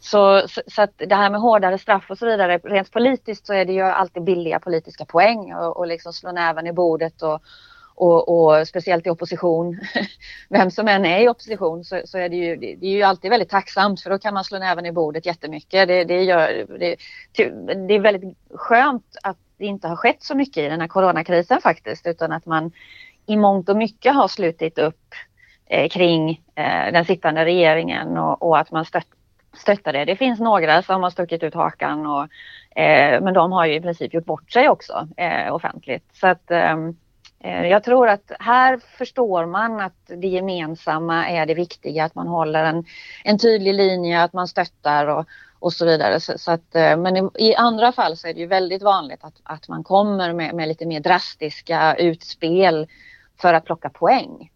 [0.00, 3.52] Så, så, så, att det här med hårdare straff och så vidare, rent politiskt så
[3.52, 7.42] är det ju alltid billiga politiska poäng och, och liksom slå näven i bordet och,
[7.94, 9.80] och, och, speciellt i opposition,
[10.48, 13.30] vem som än är i opposition så, så är det, ju, det, är ju alltid
[13.30, 15.88] väldigt tacksamt för då kan man slå näven i bordet jättemycket.
[15.88, 16.96] Det, det, gör, det,
[17.88, 21.60] det är väldigt skönt att det inte har skett så mycket i den här coronakrisen
[21.60, 22.72] faktiskt utan att man
[23.26, 25.14] i mångt och mycket har slutit upp
[25.66, 29.06] eh, kring eh, den sittande regeringen och, och att man stött,
[29.56, 30.04] stöttar det.
[30.04, 32.22] Det finns några som har stuckit ut hakan och,
[32.80, 36.04] eh, men de har ju i princip gjort bort sig också eh, offentligt.
[36.12, 36.96] Så att ehm,
[37.40, 42.26] eh, jag tror att här förstår man att det gemensamma är det viktiga, att man
[42.26, 42.84] håller en,
[43.24, 45.26] en tydlig linje, att man stöttar och,
[45.64, 46.20] och så vidare.
[46.20, 49.24] Så, så att, eh, men i, i, andra fall så är det ju väldigt vanligt
[49.24, 52.87] att, att man kommer med, med lite mer drastiska utspel
[53.40, 54.50] för att plocka poäng.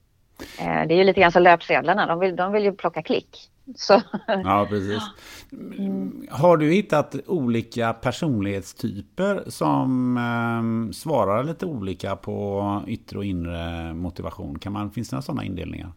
[0.59, 3.51] Eh, det är ju lite grann som löpsedlarna, de vill, de vill ju plocka klick.
[3.77, 4.03] Så.
[4.27, 5.03] Ja, precis.
[6.31, 14.59] Har du hittat olika personlighetstyper som eh, svarar lite olika på yttre och inre motivation?
[14.59, 15.92] Kan man, finns det några sådana indelningar?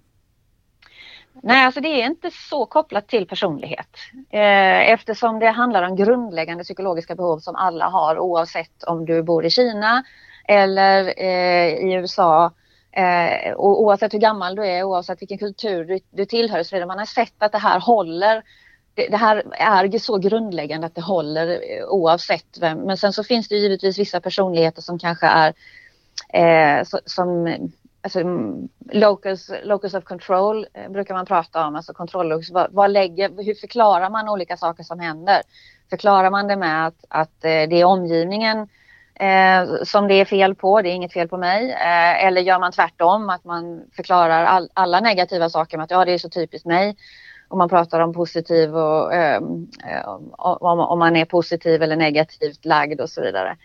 [1.34, 3.88] Nej, alltså det är inte så kopplat till personlighet.
[4.30, 9.46] Eh, eftersom det handlar om grundläggande psykologiska behov som alla har oavsett om du bor
[9.46, 10.04] i Kina
[10.48, 12.52] eller eh, i USA
[12.92, 16.88] och eh, oavsett hur gammal du är, oavsett vilken kultur du, tillhör så vidare.
[16.88, 18.44] Man har sett att det här håller.
[18.94, 22.78] Det, här är så grundläggande att det håller oavsett vem.
[22.78, 25.54] Men sen så finns det givetvis vissa personligheter som kanske är
[26.34, 27.58] eh, som
[28.02, 32.52] alltså, mm, locus, locus of control eh, brukar man prata om, alltså kontrolllocus.
[32.52, 35.42] Vad, vad lägger, hur förklarar man olika saker som händer?
[35.90, 38.68] Förklarar man det med att, att eh, det är omgivningen
[39.22, 41.72] eh, som det är fel på, det är inget fel på mig.
[41.72, 46.06] Eh, eller gör man tvärtom, att man förklarar all, alla negativa saker med att ja,
[46.06, 46.96] det är så typiskt mig.
[47.48, 52.66] Om man pratar om positiv och ehm, eh, om, om, man är positiv eller negativt
[52.66, 53.58] lagd och så vidare.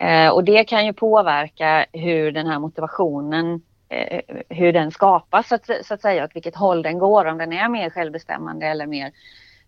[0.00, 5.54] Eh, och det kan ju påverka hur den här motivationen eh, hur den skapas så
[5.54, 8.86] att, så att säga, åt vilket håll den går, om den är mer självbestämmande eller
[8.86, 9.12] mer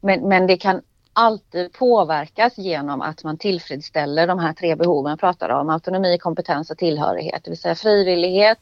[0.03, 0.83] men, men det kan
[1.13, 5.71] alltid påverkas genom att man tillfredsställer de här tre behoven pratar om.
[5.71, 7.45] Autonomi, kompetens och tillhörighet.
[7.45, 8.59] Det vill säga frivillighet,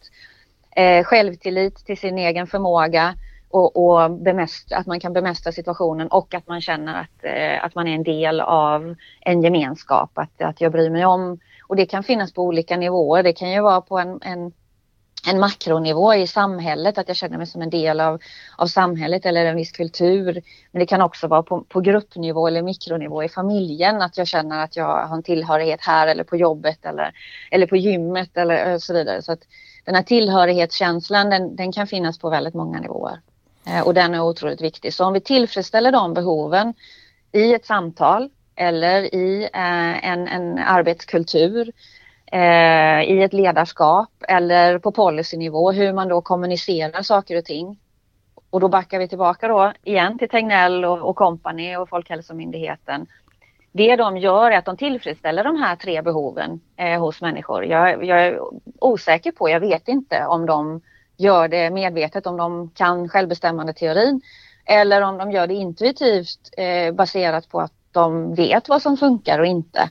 [0.77, 3.15] eh, självtillit till sin egen förmåga
[3.51, 7.75] och, och bemästra, att man kan bemästra situationen och att man känner att, eh, att
[7.75, 10.11] man är en del av en gemenskap.
[10.19, 11.39] Att, att jag bryr mig om.
[11.67, 13.23] Och det kan finnas på olika nivåer.
[13.23, 14.53] Det kan ju vara på en, en
[15.27, 18.21] en makronivå i samhället, att jag känner mig som en del av,
[18.57, 20.43] av samhället eller en viss kultur.
[20.73, 24.65] Men det kan också vara på, på gruppnivå eller mikronivå i familjen, att jag känner
[24.65, 27.13] att jag har en tillhörighet här eller på jobbet eller,
[27.51, 29.23] eller på gymmet eller eh, så vidare.
[29.23, 29.41] Så att
[29.85, 33.21] den här tillhörighetskänslan den, den kan finnas på väldigt många nivåer.
[33.67, 34.95] Eh, och den är otroligt viktig.
[34.95, 36.75] Så om vi tillfredsställer de behoven
[37.33, 41.73] i ett samtal eller i eh, en, en arbetskultur
[42.31, 47.79] eh, i ett ledarskap eller på policynivå hur man då kommunicerar saker och ting.
[48.51, 53.07] Och då backar vi tillbaka då igen till Tegnell och, och company och Folkhälsomyndigheten.
[53.73, 57.65] Det de gör är att de tillfredsställer de här tre behoven eh, hos människor.
[57.65, 58.41] Jag, jag, är
[58.81, 60.81] osäker på, jag vet inte om de
[61.17, 64.21] gör det medvetet, om de kan självbestämmande teorin
[64.65, 69.39] eller om de gör det intuitivt eh, baserat på att de vet vad som funkar
[69.39, 69.91] och inte.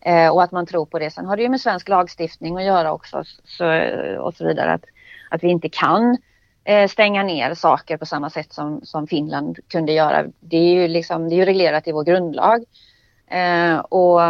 [0.00, 1.10] Eh, och att man tror på det.
[1.10, 3.64] Sen har det ju med svensk lagstiftning att göra också så,
[4.20, 4.72] och så vidare.
[4.72, 4.84] Att,
[5.30, 6.16] att vi inte kan
[6.64, 10.24] eh, stänga ner saker på samma sätt som, som Finland kunde göra.
[10.40, 12.64] Det är ju, liksom, det är ju reglerat i vår grundlag.
[13.30, 14.20] Eh, och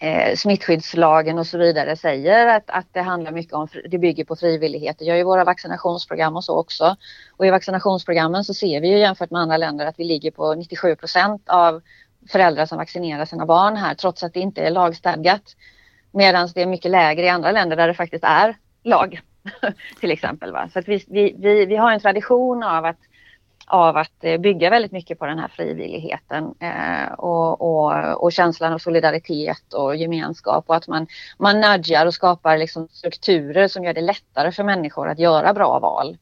[0.00, 4.36] eh, smittskyddslagen och så vidare säger att, att det handlar mycket om, det bygger på
[4.36, 4.98] frivillighet.
[4.98, 6.96] Det gör ju våra vaccinationsprogram och så också.
[7.36, 10.54] Och i vaccinationsprogrammen så ser vi ju jämfört med andra länder att vi ligger på
[10.54, 11.82] 97 procent av
[12.28, 15.42] föräldrar som vaccinerar sina barn här trots att det inte är lagstadgat.
[16.12, 19.20] Medan det är mycket lägre i andra länder där det faktiskt är lag.
[20.00, 20.52] till exempel.
[20.52, 20.68] Va?
[20.72, 22.98] Så att vi, vi, vi, har en tradition av att,
[23.66, 28.72] av att eh, bygga väldigt mycket på den här frivilligheten eh, och, och, och, känslan
[28.72, 31.06] av solidaritet och gemenskap och att man,
[31.38, 35.78] man nudgar och skapar liksom strukturer som gör det lättare för människor att göra bra
[35.78, 36.18] val.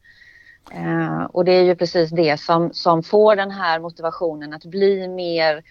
[0.70, 5.08] Eh, och det är ju precis det som, som får den här motivationen att bli
[5.08, 5.62] mer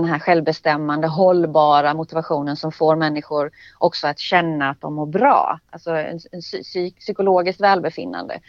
[0.00, 5.58] den här självbestämmande, hållbara motivationen som får människor också att känna att de mår bra.
[5.70, 8.40] Alltså en, en psykologiskt välbefinnande.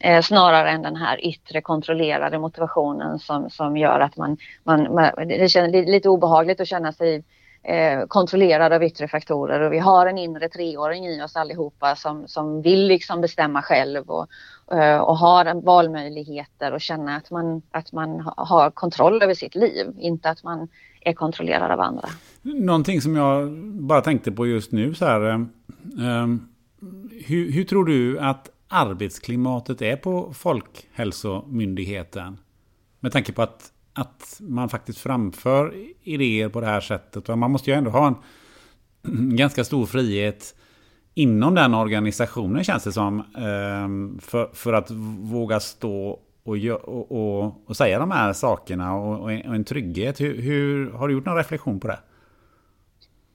[0.00, 5.28] Eh, snarare än den här yttre kontrollerade motivationen som, som gör att man, man, man
[5.28, 7.24] det, känns det är lite obehagligt att känna sig
[7.68, 12.28] eh, kontrollerad av yttre faktorer och vi har en inre treåring i oss allihopa som,
[12.28, 14.26] som vill liksom bestämma själv och,
[14.76, 19.86] eh, och har valmöjligheter och känna att man, att man har kontroll över sitt liv,
[19.98, 20.68] inte att man
[21.00, 22.08] är kontrollerad av andra.
[22.42, 25.28] Någonting som jag bara tänkte på just nu så här.
[25.28, 26.26] Eh, eh
[27.24, 32.38] hur, hur tror du att arbetsklimatet är på Folkhälsomyndigheten?
[33.00, 37.28] Med tanke på att, att man faktiskt framför idéer på det här sättet.
[37.28, 38.16] Och man måste ju ändå ha en
[39.36, 40.54] ganska stor frihet
[41.14, 43.24] inom den organisationen känns det som.
[43.38, 49.20] Ehm, för, för att våga stå och, och, och, och säga de här sakerna och,
[49.20, 50.20] och en trygghet.
[50.20, 51.98] Hur, hur, har du gjort någon reflektion på det?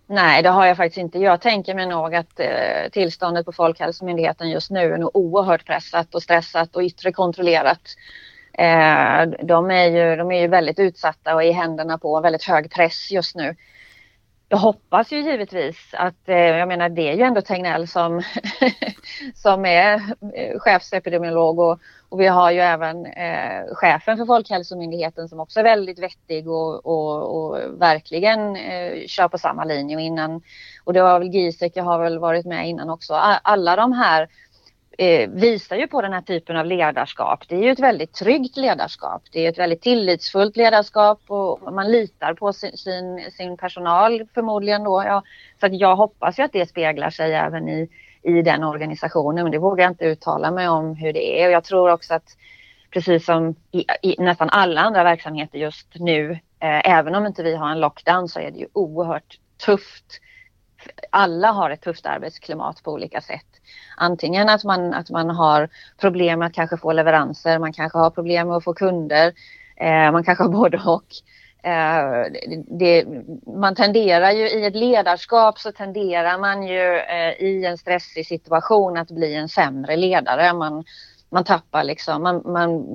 [0.07, 1.19] Nej, det har jag faktiskt inte.
[1.19, 6.15] Jag tänker mig nog att eh, tillståndet på Folkhälsomyndigheten just nu är nog oerhört pressat
[6.15, 7.81] och stressat och yttre kontrollerat.
[8.57, 12.71] Eh, de, är ju, de är ju väldigt utsatta och i händerna på väldigt hög
[12.71, 13.55] press just nu.
[14.49, 18.21] Jag hoppas ju givetvis att, eh, jag menar det är ju ändå Tegnell som,
[19.35, 19.93] som är
[20.35, 25.63] eh, chefsepidemiolog och, och vi har ju även eh, chefen för Folkhälsomyndigheten som också är
[25.63, 29.95] väldigt vettig och, och, och verkligen eh, kör på samma linje.
[29.95, 30.41] Och, innan,
[30.83, 33.13] och det var väl Giesecke jag har väl varit med innan också.
[33.43, 34.27] Alla de här
[34.97, 37.47] eh, visar ju på den här typen av ledarskap.
[37.47, 39.21] Det är ju ett väldigt tryggt ledarskap.
[39.31, 44.83] Det är ett väldigt tillitsfullt ledarskap och man litar på sin, sin, sin personal förmodligen
[44.83, 45.03] då.
[45.05, 45.23] Ja.
[45.59, 47.89] Så att jag hoppas ju att det speglar sig även i,
[48.21, 49.43] i den organisationen.
[49.43, 51.47] Men det vågar jag inte uttala mig om hur det är.
[51.47, 52.37] Och jag tror också att
[52.91, 57.55] precis som i, i nästan alla andra verksamheter just nu, eh, även om inte vi
[57.55, 60.19] har en lockdown så är det ju oerhört tufft
[61.09, 63.45] alla har ett tufft arbetsklimat på olika sätt.
[63.97, 68.09] Antingen att man, att man har problem med att kanske få leveranser, man kanske har
[68.09, 69.33] problem med att få kunder,
[69.75, 71.05] eh, man kanske har både och.
[71.63, 72.25] Eh,
[72.67, 73.05] det,
[73.47, 78.97] man tenderar ju i ett ledarskap så tenderar man ju eh, i en stressig situation
[78.97, 80.53] att bli en sämre ledare.
[80.53, 80.83] Man,
[81.29, 82.85] man tappar liksom, man, man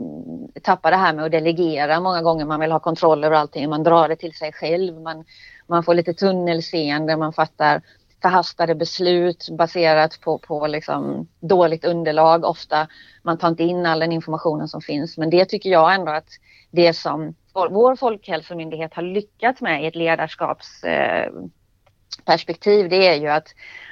[0.62, 2.44] tappar det här med att delegera många gånger.
[2.44, 3.70] Man vill ha kontroll över allting.
[3.70, 5.00] Man drar det till sig själv.
[5.00, 5.24] Man,
[5.66, 7.16] man får lite tunnelseende.
[7.16, 7.82] Man fattar
[8.22, 12.88] förhastade beslut baserat på, på liksom dåligt underlag ofta.
[13.22, 15.18] Man tar inte in all den informationen som finns.
[15.18, 16.28] Men det tycker jag ändå att
[16.70, 23.48] det som vår folkhälsomyndighet har lyckats med i ett ledarskapsperspektiv eh, det är ju att,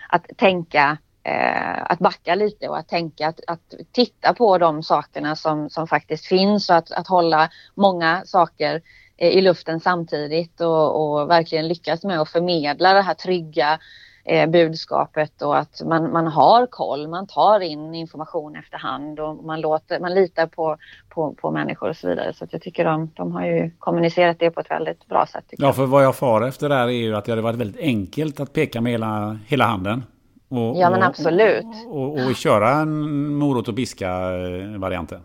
[0.08, 5.36] att tänka eh, att backa lite och att tänka att, att titta på de sakerna
[5.36, 8.82] som, som faktiskt finns och att, att hålla många saker
[9.16, 13.78] eh, i luften samtidigt och, och verkligen lyckas med att förmedla det här trygga
[14.26, 19.60] eh, budskapet och att man, man har koll, man tar in information efterhand och man,
[19.60, 20.76] låter, man litar på,
[21.08, 22.32] på, på människor och så vidare.
[22.32, 25.44] Så jag tycker de, de har ju kommunicerat det på ett väldigt bra sätt.
[25.50, 28.40] Ja, för vad jag far efter där är ju att det hade varit väldigt enkelt
[28.40, 30.02] att peka med hela, hela handen.
[30.48, 31.64] Och, ja men absolut.
[31.86, 35.20] Och, och, och, köra en morot och piska eh, varianten.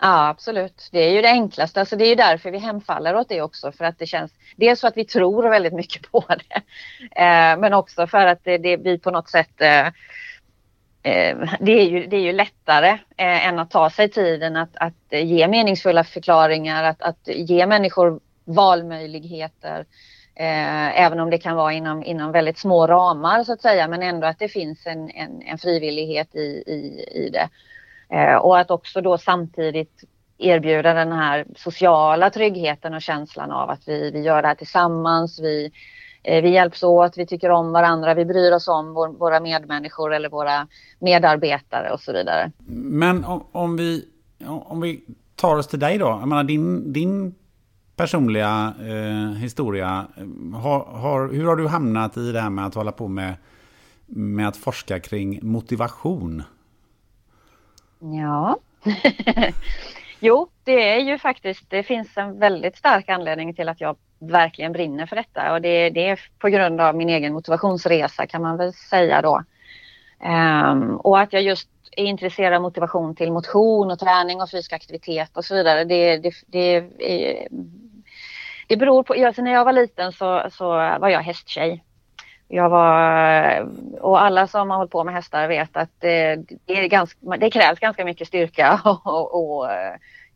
[0.00, 0.88] Ja absolut.
[0.92, 1.80] Det är ju det enklaste.
[1.80, 3.72] Alltså det är ju därför vi hemfaller åt det också.
[3.72, 6.56] För att det känns dels så att vi tror väldigt mycket på det.
[7.22, 9.86] Eh, men också för att det, det vi på något sätt eh,
[11.02, 14.76] eh, det, är ju, det är ju lättare eh, än att ta sig tiden att,
[14.76, 19.86] att ge meningsfulla förklaringar, att, att ge människor valmöjligheter.
[20.34, 24.02] Eh, även om det kan vara inom, inom väldigt små ramar så att säga, men
[24.02, 27.48] ändå att det finns en, en, en frivillighet i, i, i det.
[28.08, 30.04] Eh, och att också då samtidigt
[30.38, 35.40] erbjuda den här sociala tryggheten och känslan av att vi, vi gör det här tillsammans,
[35.40, 35.70] vi,
[36.22, 40.14] eh, vi hjälps åt, vi tycker om varandra, vi bryr oss om vår, våra medmänniskor
[40.14, 40.66] eller våra
[40.98, 42.52] medarbetare och så vidare.
[42.68, 44.04] Men om, om vi,
[44.46, 47.34] om vi tar oss till dig då, jag menar din, din
[47.96, 50.06] personliga eh, historia.
[50.16, 53.34] Eh, har, har, hur har du hamnat i det här med att hålla på med,
[54.06, 56.42] med att forska kring motivation?
[58.14, 58.58] Ja,
[60.20, 64.72] jo det är ju faktiskt, det finns en väldigt stark anledning till att jag verkligen
[64.72, 68.56] brinner för detta och det, det är på grund av min egen motivationsresa kan man
[68.56, 69.42] väl säga då.
[70.24, 74.72] Um, och att jag just är intresserad av motivation till motion och träning och fysisk
[74.72, 75.84] aktivitet och så vidare.
[75.84, 76.84] Det, det, det,
[78.66, 81.84] det beror på, alltså när jag var liten så, så var jag hästtjej.
[82.48, 83.68] Jag var,
[84.00, 87.50] och alla som har hållit på med hästar vet att det, det, är ganska, det
[87.50, 89.68] krävs ganska mycket styrka och, och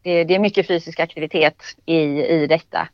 [0.03, 2.89] det, det, är mycket fysisk aktivitet i, i detta.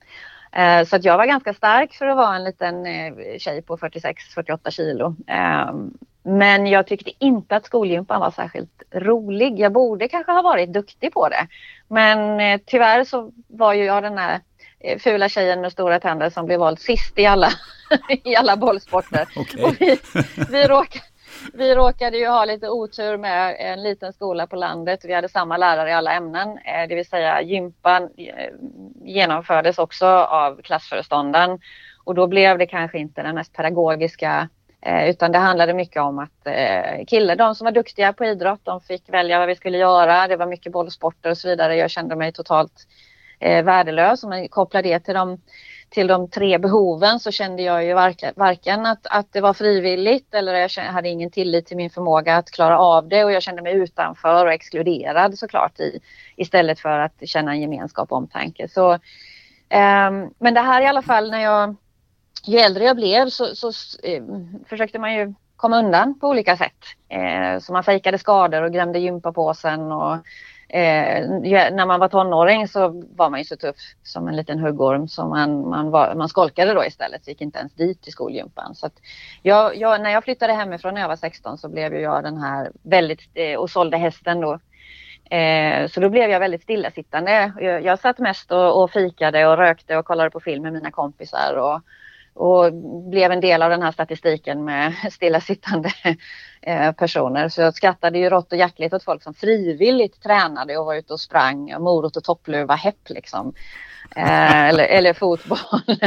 [0.53, 3.77] Eh, så att jag var ganska stark för att vara en liten eh, tjej på
[3.77, 5.17] 46-48 kilo.
[5.27, 5.93] Ehm,
[6.23, 9.61] men jag tyckte inte att skolgympan var särskilt rolig.
[9.61, 11.47] Jag borde kanske ha varit duktig på det.
[11.89, 14.41] Men eh, tyvärr så var ju jag den här
[14.99, 17.49] fula tjejen med stora tänder som blev vald sist i alla,
[18.25, 19.29] i alla bollsporter.
[19.37, 19.73] Okay.
[19.79, 19.99] vi,
[20.51, 21.05] vi, råkade,
[21.53, 25.01] vi råkade ju ha lite otur med en liten skola på landet.
[25.05, 28.51] Vi hade samma lärare i alla ämnen, eh, det vill säga gympan eh,
[29.05, 31.61] genomfördes också av klassföreståndaren
[32.05, 34.49] och då blev det kanske inte den mest pedagogiska
[34.87, 38.61] Eh, utan det handlade mycket om att eh, killar, de som var duktiga på idrott,
[38.63, 40.29] de fick välja vad vi skulle göra.
[40.29, 41.77] Det var mycket bollsporter och så vidare.
[41.77, 42.87] Jag kände mig totalt
[43.39, 44.25] eh, värdelös.
[44.25, 45.41] Om man kopplar det till de,
[45.91, 50.35] till de tre behoven så kände jag ju varken, varken att, att det var frivilligt
[50.35, 53.43] eller jag kände, hade ingen tillit till min förmåga att klara av det och jag
[53.43, 56.01] kände mig utanför och exkluderad såklart i,
[56.37, 58.69] istället för att känna en gemenskap och omtanke.
[58.69, 58.93] Så,
[59.69, 61.77] eh, men det här i alla fall när jag
[62.47, 63.69] ju äldre jag blev så, så
[64.03, 64.23] eh,
[64.69, 66.85] försökte man ju komma undan på olika sätt.
[67.09, 70.17] Eh, så man fejkade skador och glömde gympapåsen och
[70.69, 71.29] eh,
[71.71, 75.27] när man var tonåring så var man ju så tuff som en liten huggorm så
[75.27, 78.75] man, man, var, man skolkade då istället, så gick inte ens dit till skolgympan.
[78.75, 78.91] Så
[79.43, 82.71] jag, jag, när jag flyttade hemifrån när jag var 16 så blev jag den här
[82.83, 84.59] väldigt, eh, och sålde hästen då.
[85.37, 87.53] Eh, så då blev jag väldigt stillasittande.
[87.61, 90.91] Jag, jag satt mest och, och fikade och rökte och kollade på film med mina
[90.91, 91.81] kompisar och
[92.37, 92.73] och
[93.11, 95.93] blev en del av den här statistiken med stillasittande
[96.63, 97.49] eh, personer.
[97.49, 101.13] Så jag skrattade ju rått och hjärtligt åt folk som frivilligt tränade och var ute
[101.13, 103.55] och sprang, morot och toppluva, häpp liksom.
[104.17, 105.59] Eh, eller, eller fotboll.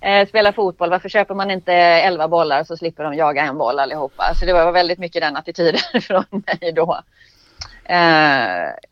[0.00, 3.78] Eh, spela fotboll, varför köper man inte elva bollar så slipper de jaga en boll
[3.78, 4.34] allihopa?
[4.34, 7.00] Så det var väldigt mycket den attityden från mig då.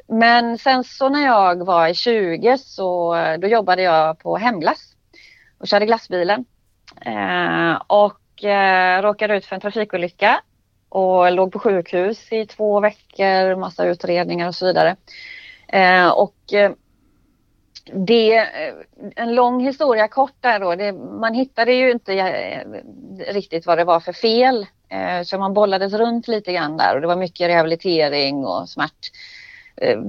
[0.07, 4.96] Men sen så när jag var i 20 så då jobbade jag på Hemglass
[5.59, 6.45] och körde glassbilen.
[7.01, 10.41] Eh, och eh, råkade ut för en trafikolycka
[10.89, 14.97] och låg på sjukhus i två veckor, massa utredningar och så vidare.
[15.69, 16.73] Eh, och eh,
[17.93, 18.75] det, eh,
[19.17, 22.67] en lång historia kort där då, det, man hittade ju inte eh,
[23.33, 24.67] riktigt vad det var för fel.
[24.89, 29.11] Eh, så man bollades runt lite grann där och det var mycket rehabilitering och smärt,
[29.77, 30.01] eh,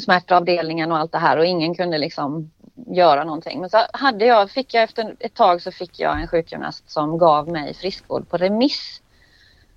[0.00, 2.50] smärtavdelningen och allt det här och ingen kunde liksom
[2.86, 3.60] göra någonting.
[3.60, 7.18] Men så hade jag, fick jag efter ett tag så fick jag en sjukgymnast som
[7.18, 9.02] gav mig friskvård på remiss.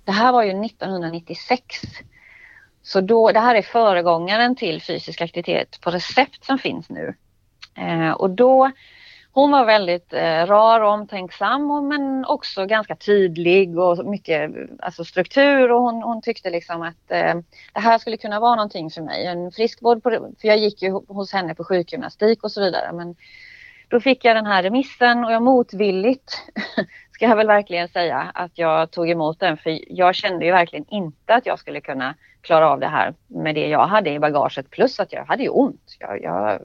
[0.04, 1.80] Det här var ju 1996.
[2.82, 7.14] Så då, det här är föregångaren till fysisk aktivitet på recept som finns nu.
[7.76, 8.70] Eh, och då
[9.32, 15.04] hon var väldigt eh, rar och omtänksam och, men också ganska tydlig och mycket alltså
[15.04, 17.34] struktur och hon, hon tyckte liksom att eh,
[17.72, 19.26] det här skulle kunna vara någonting för mig.
[19.26, 22.92] En friskvård, på, för jag gick ju hos henne på sjukgymnastik och så vidare.
[22.92, 23.16] Men
[23.88, 26.32] då fick jag den här remissen och jag motvilligt
[27.12, 30.84] ska jag väl verkligen säga att jag tog emot den för jag kände ju verkligen
[30.88, 34.70] inte att jag skulle kunna klara av det här med det jag hade i bagaget
[34.70, 35.96] plus att jag hade ju ont.
[35.98, 36.60] Jag, jag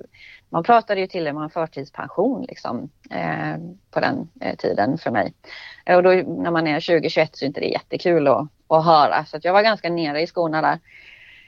[0.49, 3.57] man pratade ju till och med om förtidspension liksom, eh,
[3.91, 5.33] på den eh, tiden för mig.
[5.85, 9.37] Och då när man är 20-21 så är inte det jättekul att, att höra så
[9.37, 10.79] att jag var ganska nere i skorna där.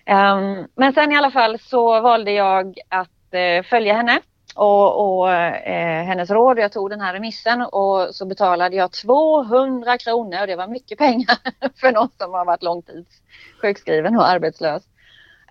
[0.09, 4.19] Um, men sen i alla fall så valde jag att eh, följa henne
[4.55, 6.59] och, och eh, hennes råd.
[6.59, 10.97] Jag tog den här remissen och så betalade jag 200 kronor och det var mycket
[10.97, 11.37] pengar
[11.81, 14.83] för någon som har varit långtidssjukskriven och arbetslös.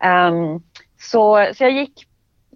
[0.04, 0.62] Um,
[0.98, 2.06] så, så jag gick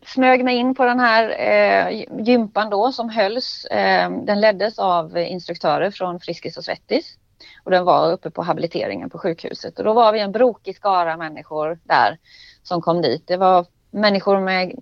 [0.07, 3.65] smög mig in på den här eh, gympan då som hölls.
[3.65, 7.17] Eh, den leddes av instruktörer från Friskis och Svettis
[7.65, 11.17] och den var uppe på habiliteringen på sjukhuset och då var vi en brokig skara
[11.17, 12.19] människor där
[12.63, 13.27] som kom dit.
[13.27, 14.73] Det var människor med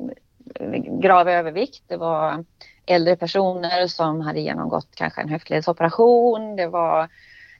[1.03, 1.83] grav övervikt.
[1.87, 2.45] Det var
[2.87, 6.57] äldre personer som hade genomgått kanske en höftledsoperation.
[6.57, 7.09] Det var,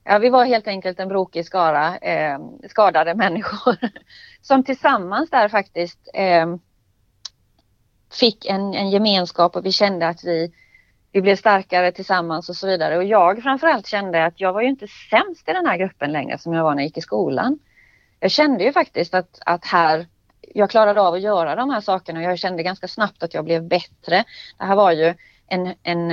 [0.04, 2.38] ja, vi var helt enkelt en brokig skara eh,
[2.68, 3.76] skadade människor
[4.42, 6.46] som tillsammans där faktiskt eh,
[8.11, 10.52] fick en, en gemenskap och vi kände att vi,
[11.12, 12.96] vi blev starkare tillsammans och så vidare.
[12.96, 16.38] Och jag framförallt kände att jag var ju inte sämst i den här gruppen längre
[16.38, 17.59] som jag var när jag gick i skolan.
[18.20, 20.06] Jag kände ju faktiskt att, att här,
[20.54, 23.44] jag klarade av att göra de här sakerna och jag kände ganska snabbt att jag
[23.44, 24.24] blev bättre.
[24.59, 25.14] Det här var ju
[25.46, 26.11] en, en,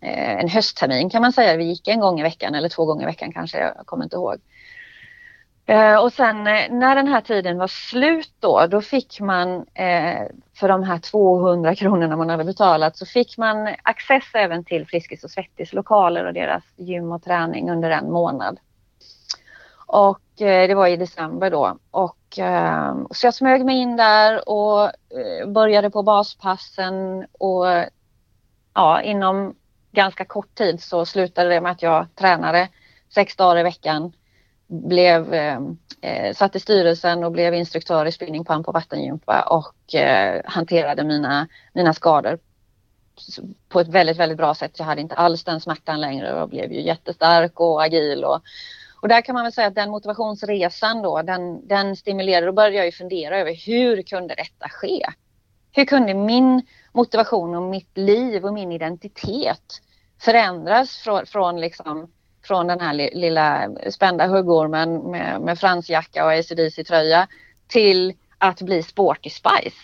[0.00, 1.56] eh, en hösttermin kan man säga.
[1.56, 4.16] Vi gick en gång i veckan eller två gånger i veckan kanske, jag kommer inte
[4.16, 4.36] ihåg.
[5.68, 10.22] Eh, och sen eh, när den här tiden var slut då, då fick man eh,
[10.54, 15.24] för de här 200 kronorna man hade betalat så fick man access även till Friskis
[15.24, 18.58] och Svettis lokaler och deras gym och träning under en månad.
[19.86, 21.78] Och eh, det var i december då.
[21.90, 27.66] Och, ehm, så jag smög mig in där och eh, började på baspassen och
[28.74, 29.54] ja, inom
[29.92, 32.68] ganska kort tid så slutade det med att jag tränade
[33.14, 34.12] sex dagar i veckan
[34.66, 35.60] blev, eh,
[36.00, 41.04] eh, satt i styrelsen och blev instruktör i spinning, pump och vattengympa och eh, hanterade
[41.04, 42.38] mina, mina skador
[43.68, 44.78] på ett väldigt, väldigt bra sätt.
[44.78, 48.24] Jag hade inte alls den smärtan längre och blev ju jättestark och agil.
[48.24, 48.40] Och,
[49.02, 52.46] och där kan man väl säga att den motivationsresan då, den, den stimulerade.
[52.46, 55.06] Då började jag ju fundera över hur kunde detta ske?
[55.72, 56.62] Hur kunde min
[56.92, 59.80] motivation och mitt liv och min identitet
[60.20, 62.10] förändras från, från liksom
[62.46, 67.28] från den här lilla spända huggormen med, med fransjacka och ACDC-tröja
[67.68, 69.76] till att bli Sporty Spice.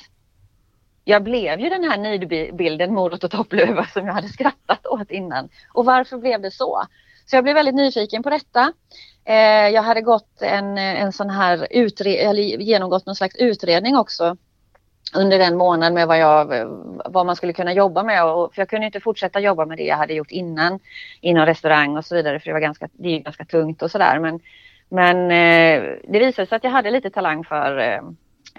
[1.05, 5.49] Jag blev ju den här nidbilden morot och toppluva som jag hade skrattat åt innan.
[5.73, 6.87] Och varför blev det så?
[7.27, 8.73] Så jag blev väldigt nyfiken på detta.
[9.25, 14.37] Eh, jag hade gått en, en sån här utre eller genomgått någon slags utredning också
[15.15, 16.67] under den månaden med vad, jag,
[17.05, 18.25] vad man skulle kunna jobba med.
[18.25, 20.79] Och, för jag kunde inte fortsätta jobba med det jag hade gjort innan
[21.21, 24.19] inom restaurang och så vidare för det var ganska, det är ganska tungt och sådär.
[24.19, 24.41] Men,
[24.89, 28.01] men eh, det visade sig att jag hade lite talang för, eh,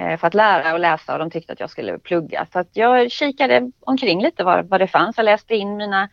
[0.08, 2.48] eh, för att lära och läsa och de tyckte att jag skulle plugga.
[2.54, 5.18] Så att jag kikade omkring lite vad, vad det fanns.
[5.18, 6.10] Jag läste in mina,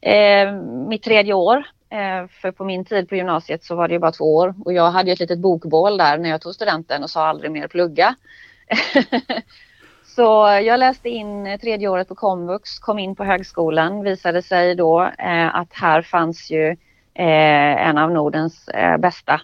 [0.00, 0.52] eh,
[0.88, 1.66] mitt tredje år
[2.40, 4.90] för på min tid på gymnasiet så var det ju bara två år och jag
[4.90, 8.14] hade ett litet bokbål där när jag tog studenten och sa aldrig mer plugga.
[10.04, 10.22] så
[10.64, 15.56] jag läste in tredje året på komvux, kom in på högskolan, visade sig då eh,
[15.56, 16.68] att här fanns ju
[17.14, 19.40] eh, en av Nordens eh, bästa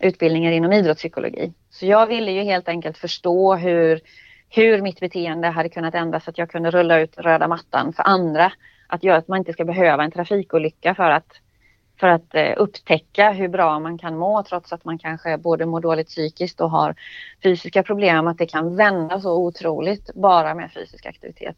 [0.00, 1.52] utbildningar inom idrottspsykologi.
[1.70, 4.00] Så jag ville ju helt enkelt förstå hur,
[4.48, 8.02] hur mitt beteende hade kunnat ändras så att jag kunde rulla ut röda mattan för
[8.02, 8.52] andra.
[8.86, 11.32] Att göra att man inte ska behöva en trafikolycka för att
[12.00, 15.80] för att eh, upptäcka hur bra man kan må trots att man kanske både mår
[15.80, 16.94] dåligt psykiskt och har
[17.42, 18.26] fysiska problem.
[18.26, 21.56] Att det kan vända så otroligt bara med fysisk aktivitet.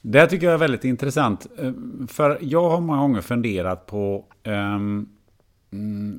[0.00, 1.46] Det tycker jag är väldigt intressant.
[1.58, 1.72] Eh,
[2.08, 5.08] för jag har många gånger funderat på um,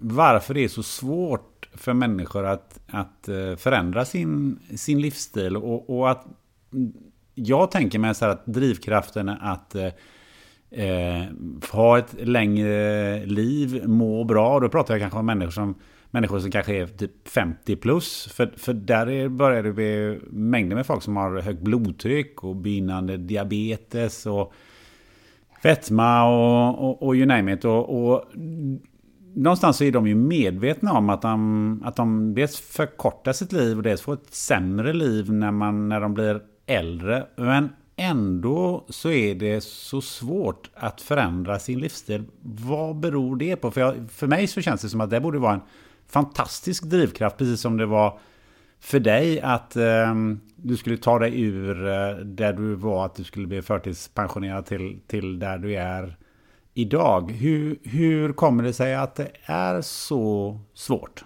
[0.02, 5.58] varför det är så svårt för människor att, att eh, förändra sin, sin livsstil.
[5.58, 6.26] Och, och att
[6.74, 6.94] mm,
[7.36, 9.76] jag tänker mig så här att drivkraften att
[10.72, 11.24] eh,
[11.72, 14.60] ha ett längre liv, må bra.
[14.60, 15.76] Då pratar jag kanske om människor som,
[16.12, 18.34] människor som kanske är typ 50 plus.
[18.34, 22.56] För, för där är, börjar det bli mängder med folk som har högt blodtryck och
[22.56, 24.54] begynnande diabetes och
[25.64, 27.66] fetma och, och, och you name it.
[27.66, 28.24] Och, och,
[29.36, 33.78] någonstans så är de ju medvetna om att de, att de dels förkortar sitt liv
[33.78, 37.26] och dels får ett sämre liv när, man, när de blir äldre.
[37.36, 37.70] Men
[38.00, 42.24] Ändå så är det så svårt att förändra sin livsstil.
[42.42, 43.72] Vad beror det på?
[43.72, 45.62] För, jag, för mig så känns det som att det borde vara en
[46.08, 48.20] fantastisk drivkraft, precis som det var
[48.80, 50.16] för dig att eh,
[50.56, 55.00] du skulle ta dig ur eh, där du var, att du skulle bli förtidspensionerad till,
[55.08, 56.18] till där du är
[56.74, 57.32] idag.
[57.32, 61.26] Hur, hur kommer det sig att det är så svårt?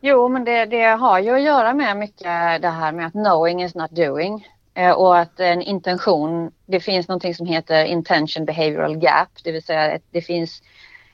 [0.00, 3.62] Jo, men det, det, har ju att göra med mycket det här med att knowing
[3.62, 4.46] is not doing.
[4.74, 9.62] Eh, och att en intention, det finns någonting som heter intention behavioral gap, det vill
[9.62, 10.62] säga att det finns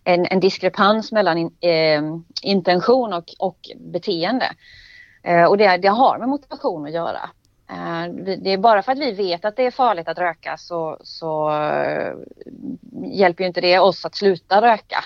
[0.04, 2.02] en, en diskrepans mellan in, eh,
[2.42, 4.52] intention och, och beteende.
[5.22, 7.30] Eh, och det, det har med motivation att göra.
[7.70, 10.98] Eh, det är bara för att vi vet att det är farligt att röka så,
[11.02, 12.14] så eh,
[13.04, 15.04] hjälper ju inte det oss att sluta röka.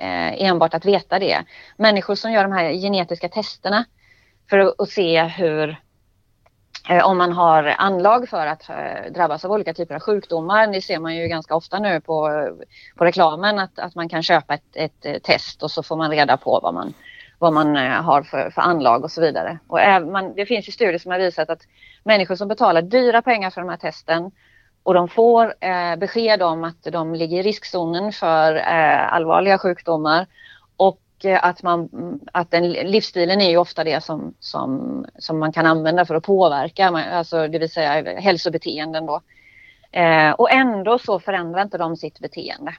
[0.00, 1.44] Eh, enbart att veta det.
[1.76, 3.84] Människor som gör de här genetiska testerna
[4.50, 5.78] för att se hur
[6.88, 10.66] Eh, om man har anlag för att eh, drabbas av olika typer av sjukdomar.
[10.66, 12.48] Det ser man ju ganska ofta nu på,
[12.96, 16.10] på reklamen att, att man kan köpa ett, ett eh, test och så får man
[16.10, 16.94] reda på vad man,
[17.38, 19.58] vad man eh, har för, för anlag och så vidare.
[19.66, 19.78] Och
[20.12, 21.62] man, det finns ju studier som har visat att
[22.04, 24.30] människor som betalar dyra pengar för de här testen
[24.82, 30.26] och de får eh, besked om att de ligger i riskzonen för eh, allvarliga sjukdomar
[30.76, 31.88] och Eh, att, man,
[32.32, 36.24] att den, livsstilen är ju ofta det som, som, som man kan använda för att
[36.24, 39.20] påverka, alltså det vill säga hälsobeteenden då.
[39.92, 42.74] Eh, och ändå så förändrar inte de sitt beteende.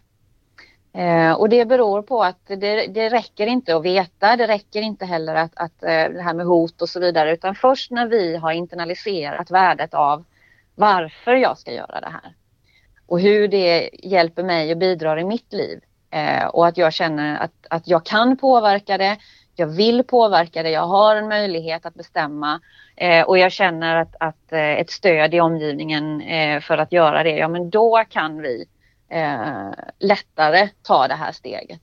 [0.93, 5.05] Eh, och det beror på att det, det räcker inte att veta, det räcker inte
[5.05, 8.35] heller att, att eh, det här med hot och så vidare, utan först när vi
[8.35, 10.23] har internaliserat värdet av
[10.82, 12.36] varför jag ska göra det här
[13.07, 15.79] och hur det hjälper mig och bidrar i mitt liv
[16.11, 19.17] Eh, och att jag känner att, att jag kan påverka det.
[19.55, 20.69] Jag vill påverka det.
[20.69, 22.61] Jag har en möjlighet att bestämma
[22.95, 27.23] eh, och jag känner att, att eh, ett stöd i omgivningen eh, för att göra
[27.23, 27.38] det.
[27.38, 28.65] Ja, men då kan vi
[29.09, 29.69] eh,
[29.99, 31.82] lättare ta det här steget.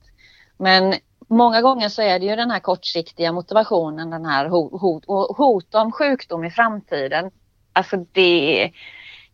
[0.57, 0.95] Men
[1.29, 5.05] många gånger så är det ju den här kortsiktiga motivationen, den här hot, hot,
[5.37, 7.31] hot om sjukdom i framtiden.
[7.79, 8.63] Alltså det,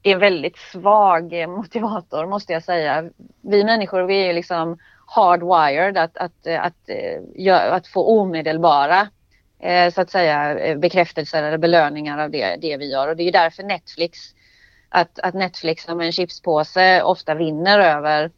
[0.03, 3.11] är en väldigt svag motivator måste jag säga.
[3.43, 9.09] Vi människor vi är liksom hardwired att, att, att, eh, att, att få omedelbara
[9.61, 13.23] eh, så att säga eh, bekräftelser eller belöningar av det, det vi gör och det
[13.23, 14.19] är därför Netflix
[14.89, 18.31] att, att Netflix som en chipspåse ofta vinner över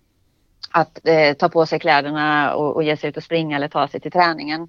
[0.70, 3.88] att eh, ta på sig kläderna och, och ge sig ut och springa eller ta
[3.88, 4.68] sig till träningen.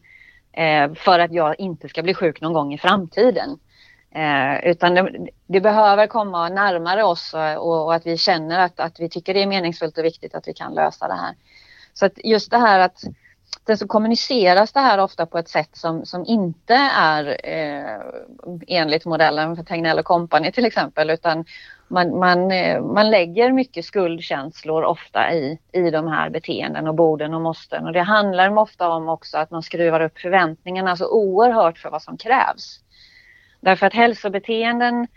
[0.52, 3.60] Eh, för att jag inte ska bli sjuk någon gång i framtiden.
[4.18, 9.00] Eh, utan det, det, behöver komma närmare oss och, och, att vi känner att, att
[9.00, 11.36] vi tycker det är meningsfullt och viktigt att vi kan lösa det här.
[11.94, 13.04] Så att just det här att
[13.68, 18.02] sen så kommuniceras det här ofta på ett sätt som, som inte är eh,
[18.68, 21.46] enligt modellen för Tegnell Company till exempel utan
[21.88, 27.34] man, man, eh, man lägger mycket skuldkänslor ofta i, i de här beteenden och borden
[27.34, 31.78] och måsten och det handlar ofta om också att man skruvar upp förväntningarna så oerhört
[31.78, 32.80] för vad som krävs.
[33.60, 35.08] Därför att hälsobeteenden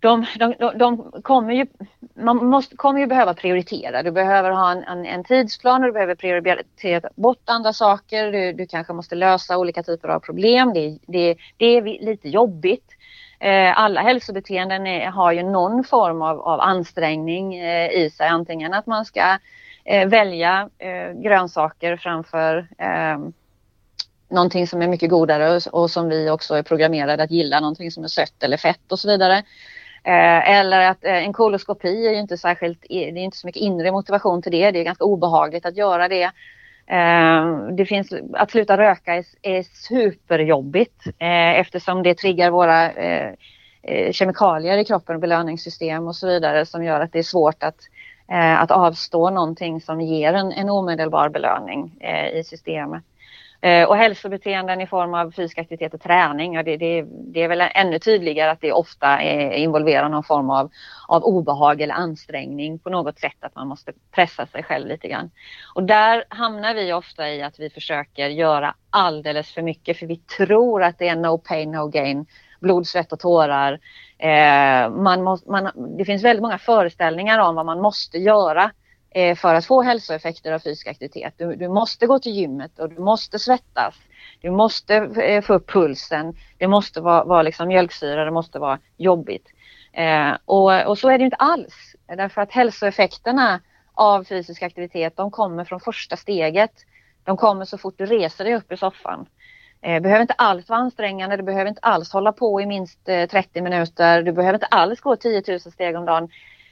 [0.00, 1.66] de, de, de, de, kommer ju,
[2.14, 4.02] man måste, kommer ju behöva prioritera.
[4.02, 8.32] Du behöver ha en, en, en tidsplan och du behöver prioritera bort andra saker.
[8.32, 10.72] Du, du kanske måste lösa olika typer av problem.
[10.74, 12.92] Det, det, det är lite jobbigt.
[13.40, 18.28] Eh, alla hälsobeteenden är, har ju någon form av, av ansträngning eh, i sig.
[18.28, 19.38] Antingen att man ska
[19.84, 23.32] eh, välja eh, grönsaker framför ehm,
[24.28, 28.04] någonting som är mycket godare och, som vi också är programmerade att gilla, någonting som
[28.04, 29.42] är sött eller fett och så vidare.
[30.06, 33.62] Eh, eller att eh, en koloskopi är ju inte särskilt, det är inte så mycket
[33.62, 36.30] inre motivation till det, det är ganska obehagligt att göra det.
[36.86, 41.02] Eh, det finns, att sluta röka är, är superjobbigt
[41.56, 42.90] eftersom det triggar våra
[44.10, 47.76] kemikalier i kroppen, belöningssystem och så vidare som gör att det är svårt att,
[48.58, 51.98] att avstå någonting som ger en, en omedelbar belöning
[52.34, 53.02] i systemet.
[53.66, 57.48] Eh, och hälsobeteenden i form av fysisk aktivitet och träning, och det, det, det, är
[57.48, 60.70] väl ännu tydligare att det ofta är, involverar någon form av,
[61.08, 65.30] av obehag eller ansträngning på något sätt, att man måste pressa sig själv lite grann.
[65.74, 70.16] Och där hamnar vi ofta i att vi försöker göra alldeles för mycket, för vi
[70.16, 72.26] tror att det är no pain, no gain,
[72.60, 73.72] blod, svett och tårar.
[74.18, 78.70] Eh, man måste, man, det finns väldigt många föreställningar om vad man måste göra
[79.16, 81.34] Eh, för att få hälsoeffekter av fysisk aktivitet.
[81.36, 83.94] Du, du, måste gå till gymmet och du måste svettas.
[84.40, 86.34] Du måste eh, få upp pulsen.
[86.58, 89.46] Det måste vara, vara liksom mjölksyra, det måste vara jobbigt.
[89.92, 91.96] Eh, och, och, så är det inte alls.
[92.06, 93.60] Därför att hälsoeffekterna
[93.94, 96.72] av fysisk aktivitet de kommer från första steget.
[97.24, 99.26] De kommer så fort du reser dig upp i soffan.
[99.80, 103.28] Det behöver inte alls vara ansträngande, du behöver inte alls hålla på i minst eh,
[103.28, 106.28] 30 minuter, du behöver inte alls gå 10 000 steg om dagen.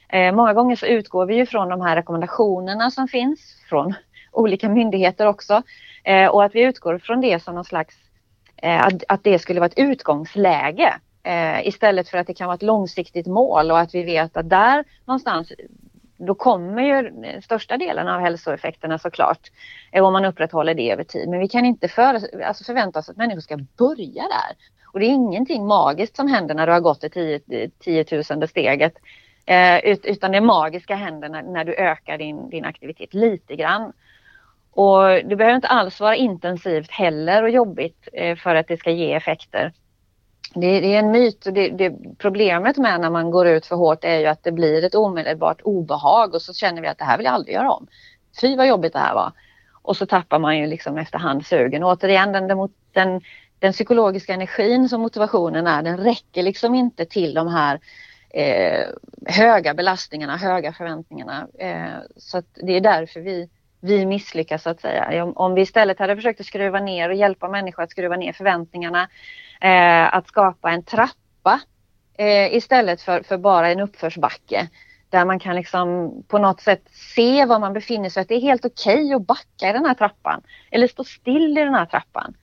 [0.09, 3.95] Eh, många gånger så utgår vi ju från de här rekommendationerna som finns från
[4.33, 5.63] olika myndigheter också
[6.05, 7.95] eh, och att vi utgår från det som någon slags
[8.57, 12.55] eh, att, att det skulle vara ett utgångsläge eh, istället för att det kan vara
[12.55, 15.53] ett långsiktigt mål och att vi vet att där någonstans
[16.17, 19.51] då kommer ju största delen av hälsoeffekterna såklart
[19.93, 21.29] eh, om man upprätthåller det över tid.
[21.29, 24.57] Men vi kan inte för, alltså förvänta oss att människor ska börja där.
[24.93, 28.49] Och det är ingenting magiskt som händer när du har gått det 10, 10 000
[28.49, 28.95] steget.
[29.47, 33.93] Eh, utan det magiska händer när, när du ökar din, din aktivitet lite grann.
[34.71, 38.91] Och det behöver inte alls vara intensivt heller och jobbigt eh, för att det ska
[38.91, 39.73] ge effekter.
[40.55, 43.77] det, det är en myt och det, det, problemet med när man går ut för
[43.77, 47.05] hårt är ju att det blir ett omedelbart obehag och så känner vi att det
[47.05, 47.87] här vill jag aldrig göra om.
[48.41, 49.33] Fy vad jobbigt det här var.
[49.83, 51.83] Och så tappar man ju liksom efterhand sugen.
[51.83, 53.21] Och återigen den, den,
[53.59, 57.81] den psykologiska energin som motivationen är, den räcker liksom inte till de här
[58.35, 58.87] eh,
[59.27, 61.49] höga belastningarna, höga förväntningarna.
[61.59, 63.49] Eh, så det är därför vi,
[63.81, 65.25] vi misslyckas så att säga.
[65.25, 68.33] Om, om vi istället hade försökt att skruva ner och hjälpa människor att skruva ner
[68.33, 69.09] förväntningarna,
[69.61, 71.61] eh, att skapa en trappa
[72.19, 74.69] eh, istället för, för bara en uppförsbacke
[75.09, 78.21] där man kan liksom på något sätt se var man befinner sig.
[78.21, 81.59] Att det är helt okej okay att backa i den här trappan eller stå still
[81.59, 82.35] i den här trappan.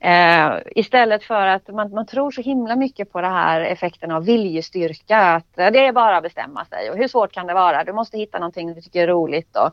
[0.00, 4.24] Eh, istället för att man, man tror så himla mycket på det här effekten av
[4.24, 5.18] viljestyrka.
[5.18, 7.84] Att det är bara att bestämma sig och hur svårt kan det vara?
[7.84, 9.72] Du måste hitta någonting du tycker är roligt och,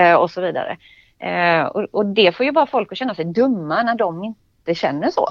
[0.00, 0.78] eh, och så vidare.
[1.18, 4.74] Eh, och, och, det får ju bara folk att känna sig dumma när de inte
[4.74, 5.28] känner så.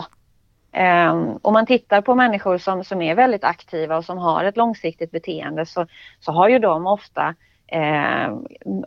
[0.72, 4.58] Ehm, om man tittar på människor som, som är väldigt aktiva och som har ett
[4.58, 5.88] långsiktigt beteende så,
[6.20, 7.36] så har ju de ofta,
[7.68, 8.36] eh,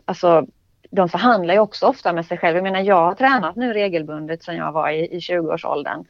[0.05, 0.45] alltså
[0.91, 2.57] de förhandlar ju också ofta med sig själva.
[2.57, 6.05] Jag menar jag har tränat nu regelbundet sedan jag var i, i 20-årsåldern.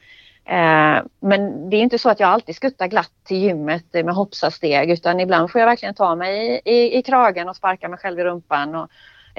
[0.45, 4.91] Eh, men det är inte så att jag alltid skuttar glatt till gymmet med hoppsasteg
[4.91, 8.19] utan ibland får jag verkligen ta mig i, i, i kragen och sparka mig själv
[8.19, 8.89] i rumpan och,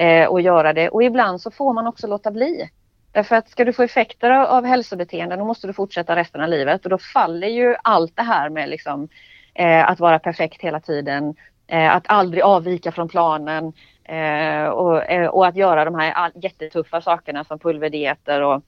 [0.02, 0.88] eh, och göra det.
[0.88, 2.70] Och ibland så får man också låta bli.
[3.12, 6.48] Därför att ska du få effekter av, av hälsobeteenden då måste du fortsätta resten av
[6.48, 9.08] livet och då faller ju allt det här med liksom,
[9.54, 11.34] eh, att vara perfekt hela tiden,
[11.66, 13.72] eh, att aldrig avvika från planen
[14.04, 18.62] eh, och, eh, och, att göra de här jättetuffa sakerna som pulverdieter och,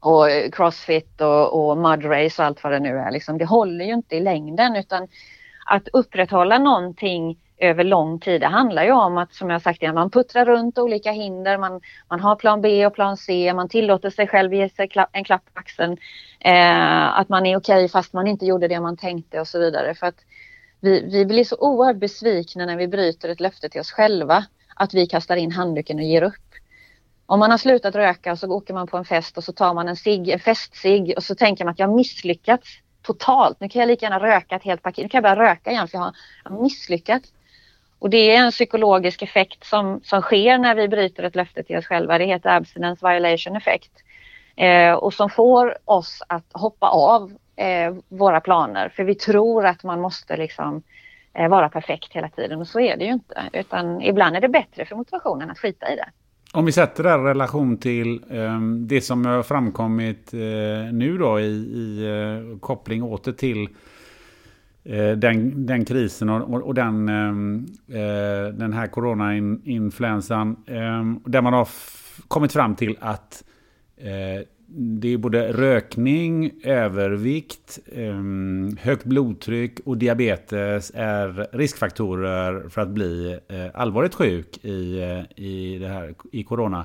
[0.00, 3.10] och crossfit och, och mudrace och allt vad det nu är.
[3.10, 5.08] Liksom, det håller ju inte i längden utan
[5.66, 8.40] att upprätthålla någonting över lång tid.
[8.40, 11.80] Det handlar ju om att, som jag sagt innan, man puttrar runt olika hinder, man,
[12.08, 15.44] man har plan B och plan C, man tillåter sig själv ge sig en klapp
[15.54, 15.96] på axeln,
[16.40, 19.58] eh, att man är okej okay fast man inte gjorde det man tänkte och så
[19.58, 19.94] vidare.
[19.94, 20.24] För att
[20.80, 24.94] vi, vi blir så oerhört besvikna när vi bryter ett löfte till oss själva, att
[24.94, 26.34] vi kastar in handduken och ger upp.
[27.26, 29.74] Om man har slutat röka och så åker man på en fest och så tar
[29.74, 32.68] man en, cig, en festsig och så tänker man att jag misslyckats
[33.02, 33.60] totalt.
[33.60, 35.02] Nu kan jag lika gärna röka ett helt paket.
[35.02, 36.12] Nu kan jag börja röka igen för jag
[36.44, 37.32] har misslyckats.
[37.98, 41.76] Och det är en psykologisk effekt som, som sker när vi bryter ett löfte till
[41.76, 42.18] oss själva.
[42.18, 43.92] Det heter abstinence violation effect.
[44.56, 49.84] Eh, och som får oss att hoppa av eh, våra planer för vi tror att
[49.84, 50.82] man måste liksom
[51.34, 53.42] eh, vara perfekt hela tiden och så är det ju inte.
[53.52, 56.08] Utan ibland är det bättre för motivationen att skita i det.
[56.52, 60.40] Om vi sätter det här i relation till eh, det som har framkommit eh,
[60.92, 63.68] nu då i, i eh, koppling åter till
[64.84, 70.56] eh, den, den krisen och, och den, eh, eh, den här coronainfluensan.
[70.66, 71.68] Eh, där man har
[72.28, 73.44] kommit fram till att
[73.96, 82.88] eh, det är både rökning, övervikt, ehm, högt blodtryck och diabetes är riskfaktorer för att
[82.88, 83.38] bli
[83.74, 85.00] allvarligt sjuk i,
[85.36, 86.84] i, det här, i corona.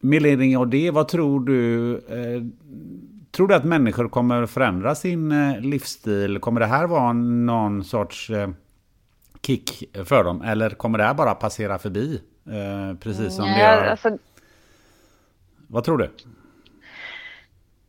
[0.00, 2.00] Med ledning av det, vad tror du
[3.30, 6.38] Tror du att människor kommer förändra sin eh, livsstil?
[6.38, 8.50] Kommer det här vara någon sorts eh,
[9.42, 10.42] kick för dem?
[10.42, 12.20] Eller kommer det här bara passera förbi?
[12.46, 13.86] Eh, precis som Nej, det har...
[13.86, 14.18] Alltså,
[15.66, 16.10] Vad tror du?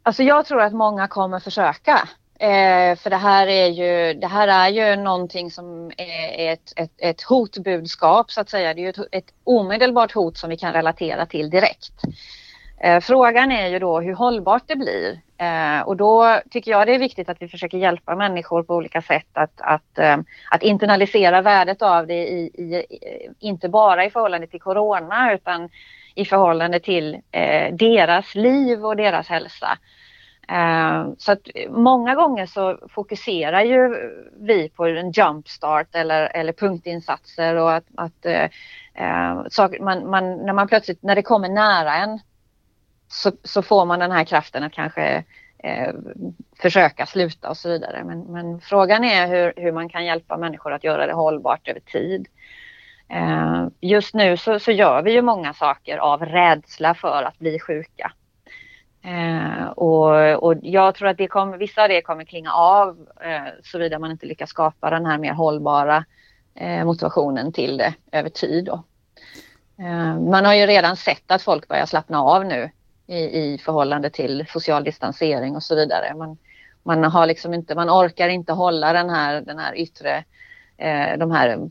[0.03, 2.07] Alltså jag tror att många kommer försöka.
[2.39, 6.91] Eh, för det här är ju, det här är ju någonting som är ett, ett,
[6.97, 8.73] ett hotbudskap så att säga.
[8.73, 11.93] Det är ju ett, ett omedelbart hot som vi kan relatera till direkt.
[12.81, 15.21] Eh, frågan är ju då hur hållbart det blir.
[15.37, 19.01] Eh, och då tycker jag det är viktigt att vi försöker hjälpa människor på olika
[19.01, 20.17] sätt att, att, eh,
[20.51, 22.85] att internalisera värdet av det i, i,
[23.39, 25.69] inte bara i förhållande till corona utan
[26.19, 29.77] i förhållande till eh, deras liv och deras hälsa.
[30.49, 33.95] Eh, så att många gånger så fokuserar ju
[34.39, 38.43] vi på en jumpstart eller, eller punktinsatser och att, att eh,
[38.93, 42.19] eh så man, man, när man plötsligt, när det kommer nära en
[43.07, 45.23] så, så får man den här kraften att kanske
[45.63, 45.93] eh,
[46.61, 48.03] försöka sluta och så vidare.
[48.03, 51.79] Men, men frågan är hur, hur, man kan hjälpa människor att göra det hållbart över
[51.79, 52.27] tid.
[53.09, 57.59] Eh, just nu så, så, gör vi ju många saker av rädsla för att bli
[57.59, 58.11] sjuka.
[59.01, 63.53] Eh, och, och, jag tror att det kommer, vissa av det kommer klinga av eh,
[63.63, 66.05] såvida man inte lyckas skapa den här mer hållbara
[66.55, 68.65] eh, motivationen till det över tid.
[68.65, 68.83] Då.
[69.79, 72.71] Eh, man har ju redan sett att folk börjar slappna av nu
[73.07, 76.15] i, i förhållande till social distansering och så vidare.
[76.15, 76.37] Man,
[76.83, 80.23] man, har liksom inte, man orkar inte hålla den här, den här yttre
[80.81, 81.69] Eh, de här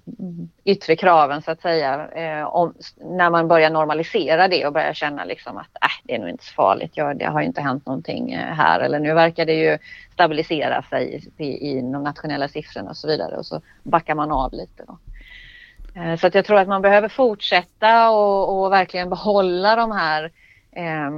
[0.64, 2.08] yttre kraven så att säga.
[2.08, 6.18] Eh, om, när man börjar normalisera det och börjar känna liksom att äh, det är
[6.18, 9.14] nog inte så farligt, ja, det har ju inte hänt någonting eh, här eller nu
[9.14, 9.78] verkar det ju
[10.12, 14.52] stabilisera sig i, i, de nationella siffrorna och så vidare och så backar man av
[14.52, 14.84] lite.
[14.86, 14.98] Då.
[16.16, 20.32] Så att jag tror att man behöver fortsätta och, och verkligen behålla de här
[20.72, 21.08] eh,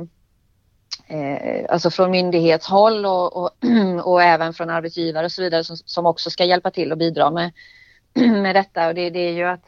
[1.18, 3.50] eh, alltså från myndighetshåll och, och,
[4.04, 7.30] och, även från arbetsgivare och så vidare som, som också ska hjälpa till och bidra
[7.30, 7.52] med,
[8.42, 8.88] med detta.
[8.88, 9.64] Och det, det är ju att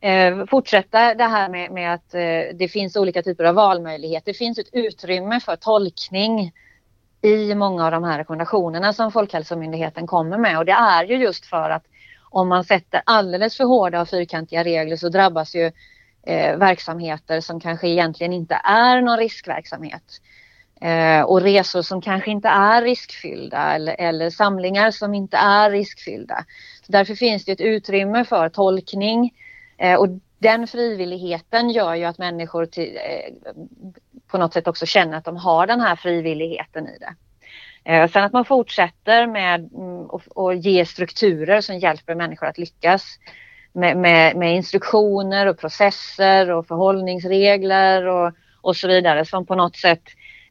[0.00, 4.32] eh, fortsätta det här med, med att eh, det finns olika typer av valmöjligheter.
[4.32, 6.52] Det finns ett utrymme för tolkning
[7.22, 11.46] i många av de här rekommendationerna som Folkhälsomyndigheten kommer med och det är ju just
[11.46, 11.84] för att
[12.30, 15.72] om man sätter alldeles för hårda och fyrkantiga regler så drabbas ju
[16.26, 20.20] eh, verksamheter som kanske egentligen inte är någon riskverksamhet.
[20.80, 26.44] Eh, och resor som kanske inte är riskfyllda eller, eller samlingar som inte är riskfyllda.
[26.88, 29.34] Därför finns det ett utrymme för tolkning
[29.78, 30.08] eh, och
[30.38, 33.52] den frivilligheten gör ju att människor till, eh,
[34.26, 37.14] på något sätt också känner att de har den här frivilligheten i det.
[37.92, 40.06] Eh, sen att man fortsätter med mm,
[40.36, 43.18] att ge strukturer som hjälper människor att lyckas
[43.72, 49.76] med, med, med instruktioner och processer och förhållningsregler och, och så vidare som på något
[49.76, 50.02] sätt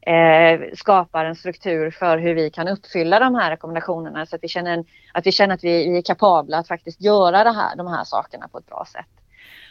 [0.06, 4.47] eh, skapar en struktur för hur vi kan uppfylla de här rekommendationerna så att vi
[4.47, 8.03] känner, att vi, känner att vi är kapabla att faktiskt göra det här, de här
[8.03, 9.06] sakerna på ett bra sätt.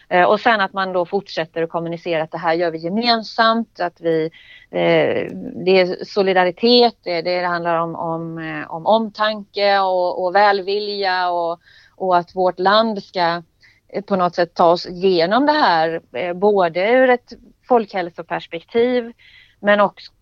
[0.09, 3.81] Eh, och sen att man då fortsätter att kommunicera att det här gör vi gemensamt,
[3.81, 4.25] att vi,
[4.71, 5.31] eh,
[5.65, 11.61] det är solidaritet, det, det handlar om, om, eh, om omtanke och, och välvilja och,
[11.97, 13.43] och att vårt land ska
[13.89, 17.33] eh, på något sätt ta oss igenom det här, eh, både ur ett
[17.69, 19.13] folkhälsoperspektiv
[19.61, 20.13] men också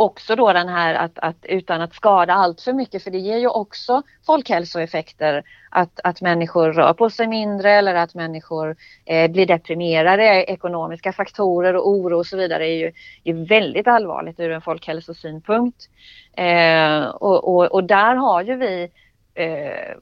[0.00, 3.38] också då den här att, att utan att skada allt för mycket för det ger
[3.38, 9.46] ju också folkhälsoeffekter att, att människor rör på sig mindre eller att människor eh, blir
[9.46, 10.44] deprimerade.
[10.44, 12.92] Ekonomiska faktorer och oro och så vidare är ju,
[13.24, 15.88] är väldigt allvarligt ur en folkhälsosynpunkt.
[16.36, 18.88] Eh, och, och, och där har ju vi
[19.34, 19.96] eh,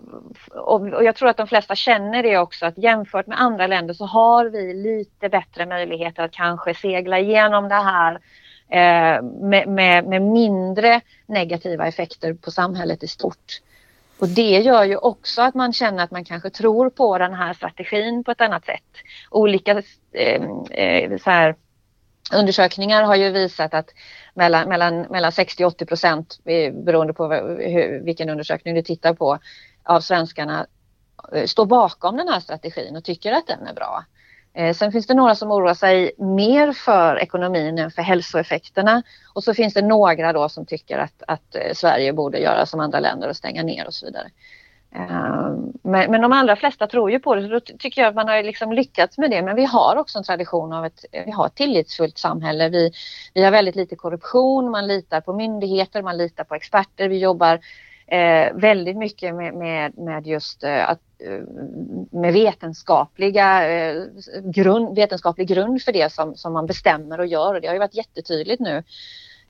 [0.54, 4.04] och jag tror att de flesta känner det också att jämfört med andra länder så
[4.04, 8.18] har vi lite bättre möjligheter att kanske segla igenom det här
[8.70, 13.60] Eh, med, med, med, mindre negativa effekter på samhället i stort.
[14.18, 17.54] Och det gör ju också att man känner att man kanske tror på den här
[17.54, 18.82] strategin på ett annat sätt.
[19.30, 21.56] Olika eh, eh så här,
[22.32, 23.90] undersökningar har ju visat att
[24.34, 29.14] mellan, mellan, mellan 60 och 80 procent, eh, beroende på hur, vilken undersökning du tittar
[29.14, 29.38] på,
[29.82, 30.66] av svenskarna
[31.32, 34.04] eh, står bakom den här strategin och tycker att den är bra.
[34.58, 39.02] Eh, sen finns det några som oroar sig mer för ekonomin än för hälsoeffekterna.
[39.34, 42.80] Och så finns det några då som tycker att, att eh, Sverige borde göra som
[42.80, 44.30] andra länder och stänga ner och så vidare.
[44.94, 45.50] Eh,
[45.82, 48.28] men, men de allra flesta tror ju på det, så då tycker jag att man
[48.28, 49.42] har liksom lyckats med det.
[49.42, 52.68] Men vi har också en tradition av ett, vi har ett tillitsfullt samhälle.
[52.68, 52.92] Vi,
[53.34, 57.08] vi har väldigt lite korruption, man litar på myndigheter, man litar på experter.
[57.08, 57.60] Vi jobbar
[58.10, 61.40] eh, väldigt mycket med, med, med just eh, att eh,
[62.10, 64.02] med vetenskapliga, eh,
[64.44, 67.54] grund, vetenskaplig grund för det som, som man bestämmer och gör.
[67.54, 68.82] Och det har ju varit jättetydligt nu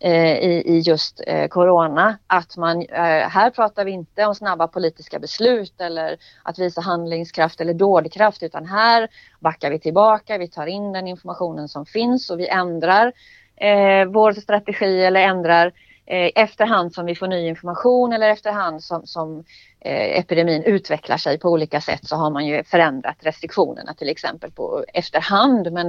[0.01, 4.69] eh, i, i just eh, corona att man, eh, här pratar vi inte om snabba
[4.69, 9.09] politiska beslut eller att visa handlingskraft eller dådkraft utan här
[9.41, 13.13] backar vi tillbaka, vi tar in den informationen som finns och vi ändrar
[13.57, 15.73] eh, vår strategi eller ändrar
[16.11, 19.45] Eh, efterhand som vi får ny information eller efterhand som, som
[19.81, 24.51] Eh, epidemin utvecklar sig på olika sätt så har man ju förändrat restriktionerna till exempel
[24.51, 25.73] på efterhand.
[25.73, 25.89] Men,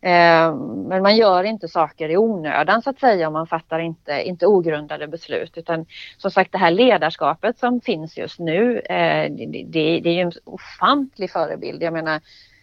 [0.00, 0.54] eh,
[0.88, 4.46] men man gör inte saker i onödan så att säga och man fattar inte, inte
[4.46, 5.86] ogrundade beslut utan
[6.18, 10.20] som sagt det här ledarskapet som finns just nu eh, det, det, det är ju
[10.20, 11.82] en ofantlig förebild.
[11.82, 12.20] Jag menar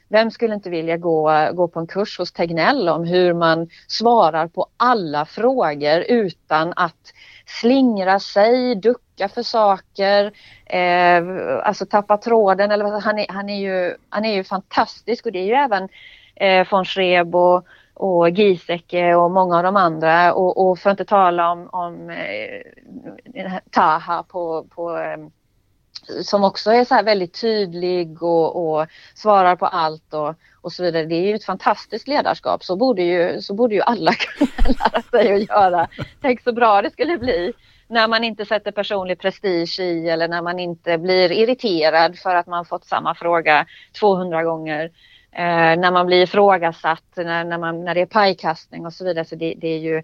[0.10, 4.48] vem skulle inte vilja gå, gå på en kurs hos Tegnell om hur man svarar
[4.48, 7.14] på alla frågor utan att
[7.46, 10.32] slingra sig, ducka för saker,
[10.66, 11.24] eh,
[11.64, 12.72] alltså tappa tråden.
[12.72, 15.90] Eller, han, är, han, är ju, han är ju fantastisk och det är ju även
[16.36, 20.94] eh, von Schreb och, och Giesecke och många av de andra och, och för att
[20.94, 25.18] inte tala om, om eh, Taha på, på eh,
[26.24, 30.84] som också är så här väldigt tydlig och, och svarar på allt och, och så
[30.84, 31.06] vidare.
[31.06, 32.64] Det är ju ett fantastiskt ledarskap.
[32.64, 35.88] Så borde ju, så borde ju alla kunna lära sig att göra.
[36.22, 37.54] Tänk så bra det skulle bli
[37.88, 42.48] när man inte sätter personlig prestige i eller när man inte blir irriterad för att
[42.48, 43.66] man fått samma fråga
[44.00, 44.92] 200 gånger.
[45.32, 49.26] Eh, när man blir ifrågasatt, när, när, man, när det är pajkastning och så vidare.
[49.26, 50.04] Så det, det är ju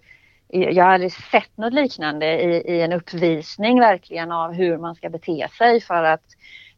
[0.54, 5.10] jag har aldrig sett något liknande i, i, en uppvisning verkligen av hur man ska
[5.10, 6.24] bete sig för att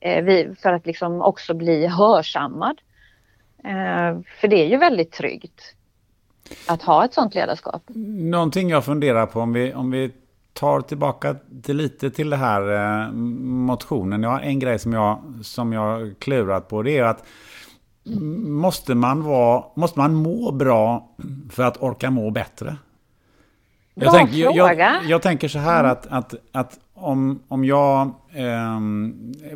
[0.00, 2.80] eh, vi, för att liksom också bli hörsammad.
[3.64, 5.74] Eh, för det är ju väldigt tryggt
[6.68, 7.82] att ha ett sånt ledarskap.
[8.18, 10.12] Någonting jag funderar på om vi, om vi
[10.52, 14.22] tar tillbaka till lite till det här eh, motionen.
[14.22, 16.82] Jag har en grej som jag, som jag klurat på.
[16.82, 17.24] Det är att
[18.46, 21.08] måste man, vara, måste man må bra
[21.50, 22.76] för att orka må bättre?
[24.00, 28.80] Jag, tänk, jag, jag, jag, tänker så här att, att, att om, om jag eh,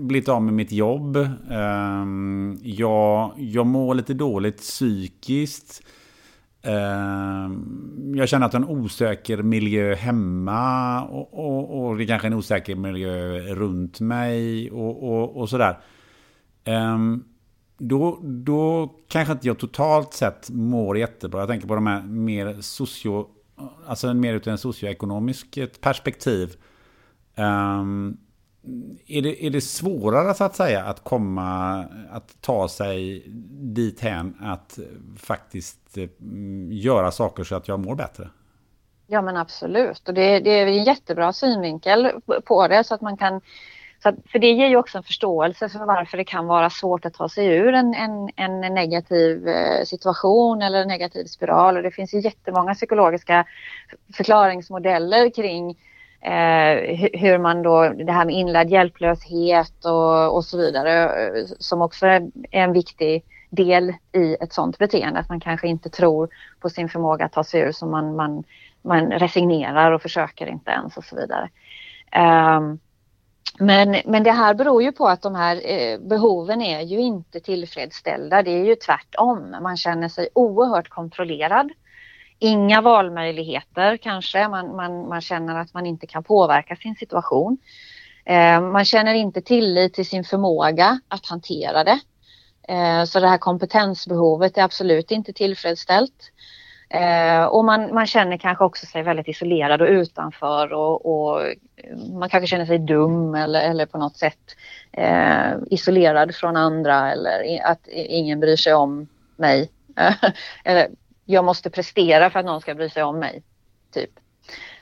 [0.00, 2.04] blivit av med mitt jobb, eh,
[2.62, 5.82] jag, jag mår lite dåligt psykiskt,
[6.62, 6.72] eh,
[8.14, 12.26] jag känner att det är en osäker miljö hemma och, och, och det är kanske
[12.26, 15.78] en osäker miljö runt mig och, och, och sådär.
[16.66, 17.24] Um,
[17.78, 21.40] då, då kanske inte jag totalt sett mår jättebra.
[21.40, 23.26] Jag tänker på de här mer socio...
[23.86, 26.56] Alltså mer utifrån en socioekonomisk perspektiv.
[27.36, 28.18] Um,
[29.06, 34.78] är, det, är det svårare så att säga att komma, att ta sig dithän att
[35.16, 36.08] faktiskt eh,
[36.70, 38.28] göra saker så att jag mår bättre?
[39.06, 42.10] Ja men absolut och det, det är en jättebra synvinkel
[42.44, 43.40] på det så att man kan
[44.02, 47.14] så för det ger ju också en förståelse för varför det kan vara svårt att
[47.14, 51.76] ta sig ur en, en, en negativ eh, situation eller en negativ spiral.
[51.76, 53.44] Och det finns ju jättemånga psykologiska
[54.14, 55.70] förklaringsmodeller kring
[56.20, 61.82] eh, hur man då, det här med inlärd hjälplöshet och, och så vidare, eh, som
[61.82, 65.20] också är en viktig del i ett sådant beteende.
[65.20, 66.28] Att man kanske inte tror
[66.60, 68.44] på sin förmåga att ta sig ur så man, man,
[68.82, 71.50] man resignerar och försöker inte ens och så vidare.
[72.56, 72.78] Um,
[73.60, 77.40] men, men det här beror ju på att de här eh, behoven är ju inte
[77.40, 78.42] tillfredsställda.
[78.42, 79.56] Det är ju tvärtom.
[79.62, 81.70] Man känner sig oerhört kontrollerad.
[82.38, 84.48] Inga valmöjligheter kanske.
[84.48, 87.58] Man, man, man känner att man inte kan påverka sin situation.
[88.24, 92.00] Eh, man känner inte tillit till sin förmåga att hantera det.
[92.68, 96.32] Eh, så det här kompetensbehovet är absolut inte tillfredsställt.
[96.92, 101.96] Eh, och man, man känner kanske också sig väldigt isolerad och utanför och, och eh,
[102.12, 104.56] man kanske känner sig dum eller, eller på något sätt
[104.92, 109.70] eh, isolerad från andra eller att ingen bryr sig om mig.
[110.64, 110.88] eller
[111.24, 113.42] jag måste prestera för att någon ska bry sig om mig.
[113.94, 114.10] Typ.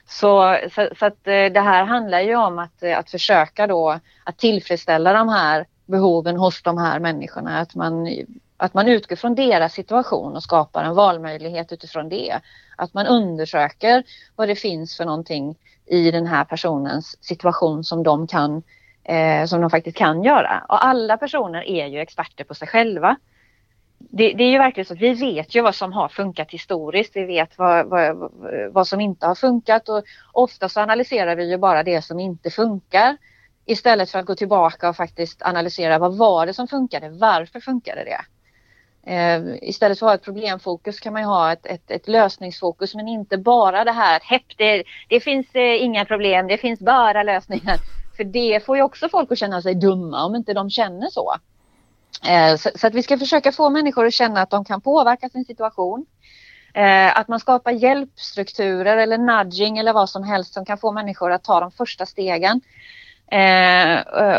[0.07, 4.01] Så, så, så, att eh, det här handlar ju om att, eh, att försöka då
[4.25, 7.59] att tillfredsställa de här behoven hos de här människorna.
[7.59, 8.07] Att man
[8.59, 12.41] att man utgår från deras situation och skapar en valmöjlighet utifrån det.
[12.77, 14.03] Att man undersöker
[14.37, 15.57] vad det finns för någonting
[15.87, 18.63] i den här personens situation som de kan
[19.05, 20.65] eh, som de faktiskt kan göra.
[20.69, 23.17] Och alla personer är ju experter på sig själva.
[23.99, 27.17] Det, det, är ju verkligen så att vi vet ju vad som har funkat historiskt.
[27.17, 28.31] Vi vet vad, vad,
[28.71, 30.03] vad som inte har funkat och
[30.33, 33.17] ofta så analyserar vi ju bara det som inte funkar
[33.65, 37.09] istället för att gå tillbaka och faktiskt analysera vad var det som funkade?
[37.11, 38.21] Varför funkade det?
[39.09, 43.09] Eh, istället för att ha ett problemfokus kan man ha ett, ett, ett, lösningsfokus men
[43.09, 47.77] inte bara det här hepp, det, det finns eh, inga problem, det finns bara lösningar.
[48.17, 51.35] För det får ju också folk att känna sig dumma om inte de känner så.
[52.27, 55.29] Eh, så, så, att vi ska försöka få människor att känna att de kan påverka
[55.29, 56.07] sin situation.
[57.15, 61.45] Att man skapar hjälpstrukturer eller nudging eller vad som helst som kan få människor att
[61.45, 62.61] ta de första stegen.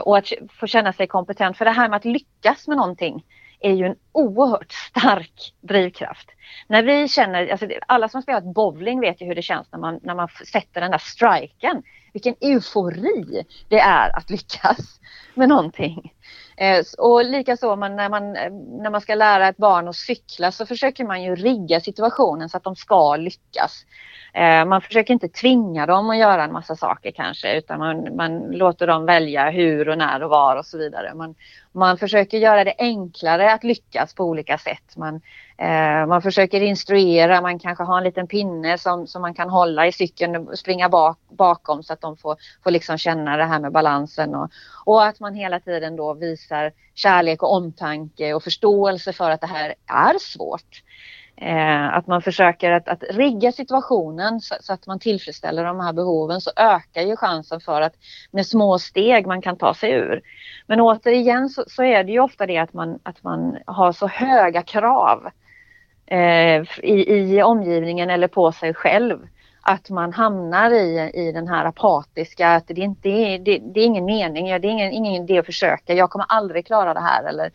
[0.03, 0.25] Och att
[0.59, 1.57] få känna sig kompetent.
[1.57, 3.23] För det här med att lyckas med någonting
[3.59, 6.29] är ju en oerhört stark drivkraft.
[6.67, 9.99] När vi känner, alltså alla som spelat bowling vet ju hur det känns när man,
[10.03, 11.83] när man sätter den där striken.
[12.13, 14.99] Vilken eufori det är att lyckas
[15.33, 16.13] med någonting.
[16.59, 20.51] Eh, och likaså man, när, man, eh, när man ska lära ett barn att cykla
[20.51, 23.85] så försöker man ju rigga situationen så att de ska lyckas.
[24.33, 28.39] Eh, man försöker inte tvinga dem att göra en massa saker kanske utan man, man
[28.39, 31.13] låter dem välja hur och när och var och så vidare.
[31.13, 31.35] Man,
[31.71, 34.97] man försöker göra det enklare att lyckas på olika sätt.
[34.97, 35.21] Man,
[35.61, 39.87] Eh, man försöker instruera, man kanske har en liten pinne som, som man kan hålla
[39.87, 43.59] i cykeln och springa bak, bakom så att de får, får liksom känna det här
[43.59, 44.51] med balansen och,
[44.85, 49.47] och att man hela tiden då visar kärlek och omtanke och förståelse för att det
[49.47, 50.83] här är svårt.
[51.35, 55.93] Eh, att man försöker att, att rigga situationen så, så, att man tillfredsställer de här
[55.93, 57.93] behoven så ökar ju chansen för att
[58.31, 60.21] med små steg man kan ta sig ur.
[60.67, 64.07] Men återigen så, så är det ju ofta det att man, att man har så
[64.07, 65.31] höga krav eh,
[66.11, 69.27] Eh, i, i omgivningen eller på sig själv
[69.61, 73.85] att man hamnar i, i den här apatiska, att det, inte är, det, det är
[73.85, 77.23] ingen mening, det är ingen, ingen idé att försöka, jag kommer aldrig klara det här
[77.23, 77.45] eller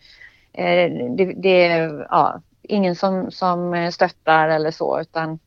[0.53, 5.39] eh, det, det, är ja, ingen som, som stöttar eller så utan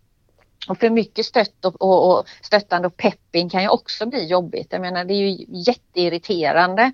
[0.68, 4.68] och för mycket stött och, och, och, stöttande och pepping kan ju också bli jobbigt.
[4.70, 6.92] Jag menar det är ju jätteirriterande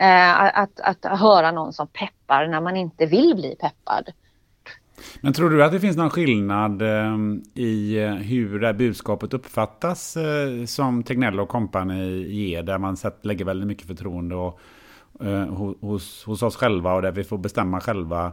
[0.00, 4.10] Eh, att, att höra någon som peppar när man inte vill bli peppad.
[5.20, 10.16] Men tror du att det finns någon skillnad ehm, i eh, hur det budskapet uppfattas
[10.16, 14.60] eh, som Tegnell och kompani ger, där man lägger väldigt mycket förtroende och,
[15.20, 15.46] eh,
[15.80, 18.32] hos, hos oss själva och där vi får bestämma själva.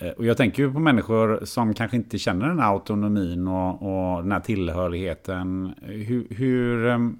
[0.00, 3.72] Eh, och jag tänker ju på människor som kanske inte känner den här autonomin och,
[3.82, 5.74] och den här tillhörigheten.
[5.82, 7.18] Hur, hur, ehm,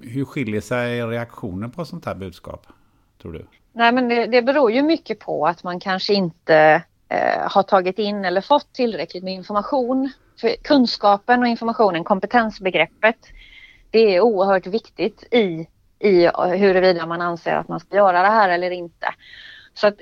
[0.00, 2.66] hur skiljer sig reaktionen på sånt här budskap,
[3.22, 3.46] tror du?
[3.72, 7.98] Nej, men det, det beror ju mycket på att man kanske inte eh, har tagit
[7.98, 10.10] in eller fått tillräckligt med information.
[10.40, 13.16] För kunskapen och informationen, kompetensbegreppet,
[13.90, 15.66] det är oerhört viktigt i,
[15.98, 19.14] i huruvida man anser att man ska göra det här eller inte.
[19.74, 19.94] Så att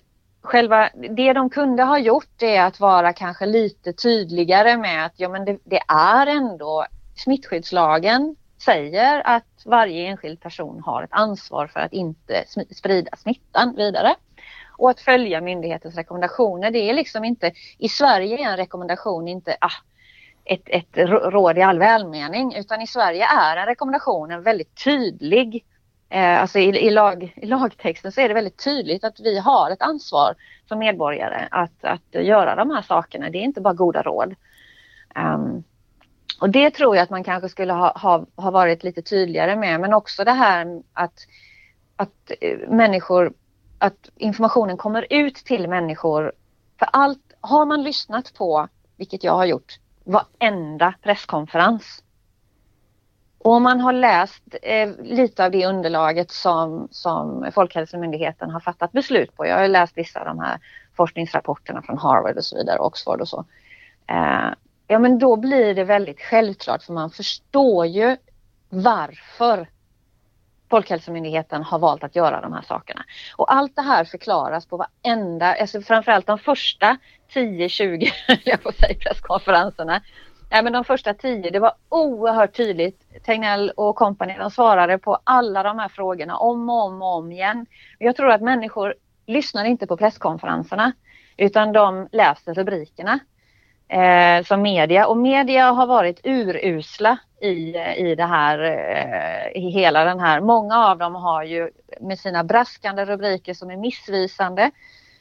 [0.43, 5.29] själva, det de kunde ha gjort är att vara kanske lite tydligare med att ja,
[5.29, 6.87] men det, det är ändå
[7.17, 14.15] smittskyddslagen säger att varje enskild person har ett ansvar för att inte sprida smittan vidare
[14.79, 16.71] och att följa myndighetens rekommendationer.
[16.71, 19.73] Det är liksom inte, i Sverige är en rekommendation inte ah,
[20.45, 20.97] ett, ett
[21.33, 25.65] råd i all välmening utan i Sverige är en rekommendation en väldigt tydlig
[26.09, 29.71] eh, Alltså i, i, lag, i lagtexten så är det väldigt tydligt att vi har
[29.71, 30.35] ett ansvar
[30.69, 33.31] som medborgare att, att göra de här sakerna.
[33.31, 34.35] Det är inte bara goda råd.
[35.15, 35.65] Um,
[36.41, 39.81] och det tror jag att man kanske skulle ha, ha, ha varit lite tydligare med
[39.81, 41.27] men också det här att,
[41.97, 43.33] att eh, människor
[43.79, 46.33] att informationen kommer ut till människor.
[46.79, 52.03] För allt, har man lyssnat på, vilket jag har gjort, varenda presskonferens
[53.39, 58.93] och om man har läst eh, lite av det underlaget som, som Folkhälsomyndigheten har fattat
[58.93, 59.47] beslut på.
[59.47, 60.59] Jag har läst vissa av de här
[60.97, 63.45] forskningsrapporterna från Harvard och så vidare, Oxford och så.
[64.07, 64.49] Eh,
[64.87, 68.17] ja men då blir det väldigt självklart för man förstår ju
[68.69, 69.69] varför
[70.71, 73.05] Folkhälsomyndigheten har valt att göra de här sakerna.
[73.37, 76.97] Och allt det här förklaras på varenda, alltså framförallt de första
[77.35, 78.09] 10-20
[78.45, 80.03] jag får säga, presskonferenserna.
[80.51, 83.25] Nej men de första 10, det var oerhört tydligt.
[83.25, 87.33] Tegnell och kompani, de svarade på alla de här frågorna om och om och om
[87.33, 87.67] igen.
[87.99, 88.95] Jag tror att människor
[89.27, 90.93] lyssnar inte på presskonferenserna
[91.37, 93.19] utan de läser rubrikerna
[93.89, 100.05] eh, som media och media har varit urusla i, i det här, eh, i hela
[100.05, 100.41] den här.
[100.41, 101.71] Många av dem har ju
[102.01, 104.71] med sina braskande rubriker som är missvisande.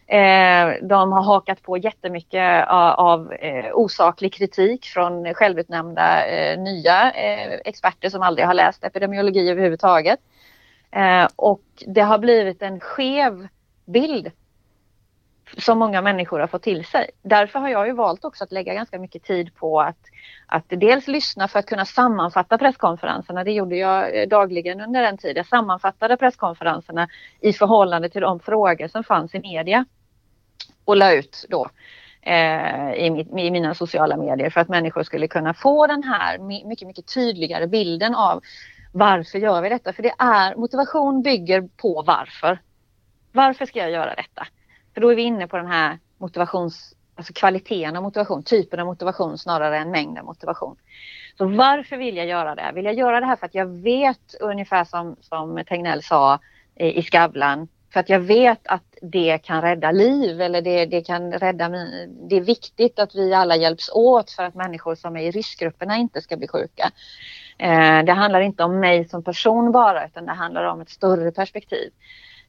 [0.07, 7.11] Eh, de har hakat på jättemycket av, av eh, osaklig kritik från självutnämnda eh, nya
[7.11, 10.19] eh, experter som aldrig har läst epidemiologi överhuvudtaget.
[10.91, 13.47] Eh, och det har blivit en skev
[13.85, 14.31] bild
[15.57, 17.09] som många människor har fått till sig.
[17.21, 19.97] Därför har jag ju valt också att lägga ganska mycket tid på att,
[20.45, 23.43] att dels lyssna för att kunna sammanfatta presskonferenserna.
[23.43, 25.35] Det gjorde jag eh, dagligen under den tiden.
[25.35, 27.07] Jag sammanfattade presskonferenserna
[27.39, 29.85] i förhållande till de frågor som fanns i media
[30.85, 31.69] och la ut då
[32.21, 36.37] eh, i, i, mina sociala medier för att människor skulle kunna få den här
[36.67, 38.41] mycket, mycket tydligare bilden av
[38.93, 39.93] varför gör vi detta?
[39.93, 42.59] För det är motivation bygger på varför.
[43.31, 44.47] Varför ska jag göra detta?
[44.97, 48.85] För då är vi inne på den här motivations, alltså kvaliteten av motivation, typen av
[48.85, 50.75] motivation snarare än mängden motivation.
[51.37, 52.71] Så varför vill jag göra det?
[52.75, 56.39] Vill jag göra det här för att jag vet ungefär som, som Tegnell sa
[56.75, 61.31] i, Skavlan, för att jag vet att det kan rädda liv eller det, det kan
[61.31, 62.09] rädda mig.
[62.29, 65.97] Det är viktigt att vi alla hjälps åt för att människor som är i riskgrupperna
[65.97, 66.91] inte ska bli sjuka.
[67.57, 71.31] Eh, det handlar inte om mig som person bara utan det handlar om ett större
[71.31, 71.91] perspektiv.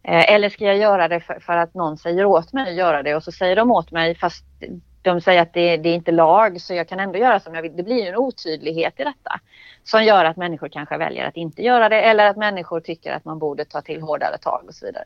[0.03, 3.03] Eh, eller ska jag göra det för, för, att någon säger åt mig att göra
[3.03, 4.45] det och så säger de åt mig fast
[5.03, 7.63] de säger att det, det, är inte lag så jag kan ändå göra som jag
[7.63, 7.77] vill.
[7.77, 9.41] Det blir en otydlighet i detta
[9.85, 13.25] som gör att människor kanske väljer att inte göra det eller att människor tycker att
[13.25, 15.05] man borde ta till hårdare tag och så vidare.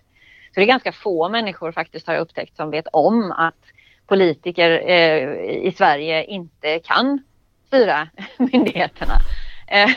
[0.55, 3.55] Så det är ganska få människor faktiskt har jag upptäckt som vet om att
[4.07, 7.23] politiker eh, i Sverige inte kan
[7.67, 9.15] styra myndigheterna.
[9.67, 9.91] Eh,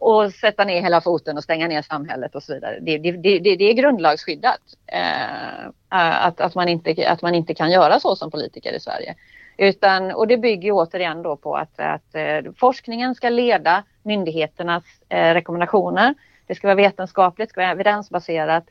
[0.00, 2.78] och sätta ner hela foten och stänga ner samhället och så vidare.
[2.80, 7.70] Det, det, det, det är grundlagsskyddat eh, att, att, man inte, att man inte kan
[7.70, 9.14] göra så som politiker i Sverige.
[9.56, 15.34] Utan, och det bygger återigen då på att, att eh, forskningen ska leda myndigheternas eh,
[15.34, 16.14] rekommendationer.
[16.46, 18.64] Det ska vara vetenskapligt, ska vara evidensbaserat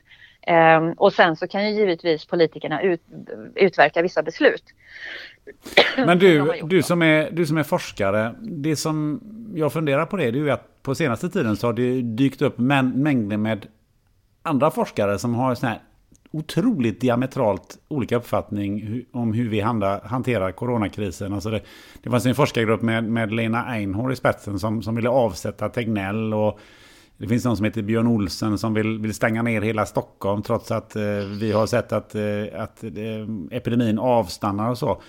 [0.46, 3.02] Um, och sen så kan ju givetvis politikerna ut,
[3.54, 4.62] utverka vissa beslut.
[5.96, 9.20] Men du, du, som är, du som är forskare, det som
[9.54, 12.42] jag funderar på det, det är ju att på senaste tiden så har det dykt
[12.42, 13.66] upp mängder med
[14.42, 15.80] andra forskare som har sån här
[16.30, 21.32] otroligt diametralt olika uppfattning om hur vi hanterar coronakrisen.
[21.32, 21.62] Alltså det,
[22.02, 26.34] det fanns en forskargrupp med, med Lena Einhorn i spetsen som, som ville avsätta Tegnell
[26.34, 26.60] och
[27.16, 30.70] Det finns någon som heter Björn Olsen som vill, vill stänga ner hela Stockholm trots
[30.70, 31.02] att eh,
[31.40, 32.90] vi har sett att, eh, att eh,
[33.50, 35.02] epidemin avstannar och så.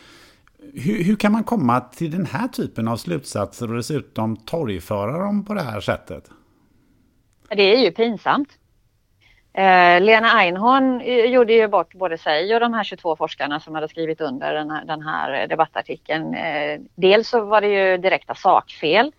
[0.73, 5.45] Hur, hur, kan man komma till den här typen av slutsatser och dessutom torgföra dem
[5.45, 6.23] på det här sättet?
[7.49, 8.49] Det är ju pinsamt.
[9.53, 13.75] Eh, Lena Einhorn eh, gjorde ju bort både sig och de här 22 forskarna som
[13.75, 16.33] hade skrivit under den här, den här debattartikeln.
[16.33, 19.11] Eh, dels så var det ju direkta sakfel.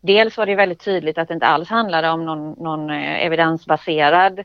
[0.00, 4.40] Dels var det väldigt tydligt att det inte alls handlade om någon, någon eh, evidensbaserad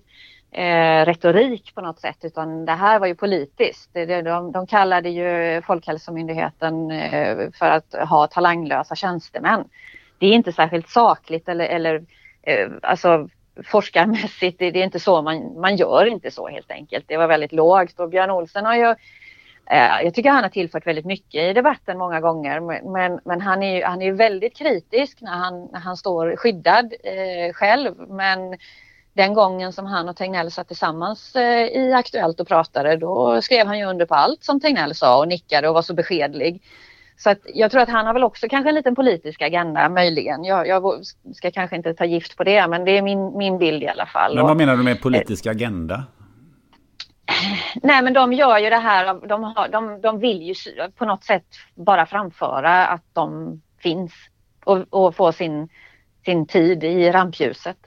[0.56, 3.90] eh, retorik på något sätt utan det här var ju politiskt.
[3.94, 9.64] De, de, de kallade ju Folkhälsomyndigheten eh, för att ha talanglösa tjänstemän.
[10.19, 12.03] Det är inte särskilt sakligt eller, eller
[12.44, 13.30] eh, alltså
[13.64, 17.06] forskarmässigt, det, det är inte så man, man gör inte så helt enkelt.
[17.07, 18.95] Det var väldigt lågt och Björn Olsen har ju
[19.65, 22.60] eh, jag tycker han har tillfört väldigt mycket i debatten många gånger
[22.91, 26.94] men, men han är ju han är väldigt kritisk när han, när han står skyddad
[27.03, 27.95] eh, själv.
[28.10, 28.57] Men
[29.16, 33.68] den gången som han och Tegnell satt tillsammans eh, i Aktuellt och pratade då skrev
[33.68, 36.62] han ju under på allt som Tegnell sa och nickade och var så beskedlig.
[37.18, 40.44] Så att jag tror att han har väl också kanske en liten politisk agenda möjligen.
[40.44, 41.02] Jag, jag,
[41.36, 44.06] ska kanske inte ta gift på det men det är min, min bild i alla
[44.06, 44.36] fall.
[44.36, 46.04] Men vad menar du med politisk agenda?
[47.84, 50.54] Nej men de gör ju det här, de, har, de, de vill ju
[50.98, 54.14] på något sätt bara framföra att de finns
[54.64, 55.70] och, och få sin,
[56.26, 57.78] sin tid i rampljuset.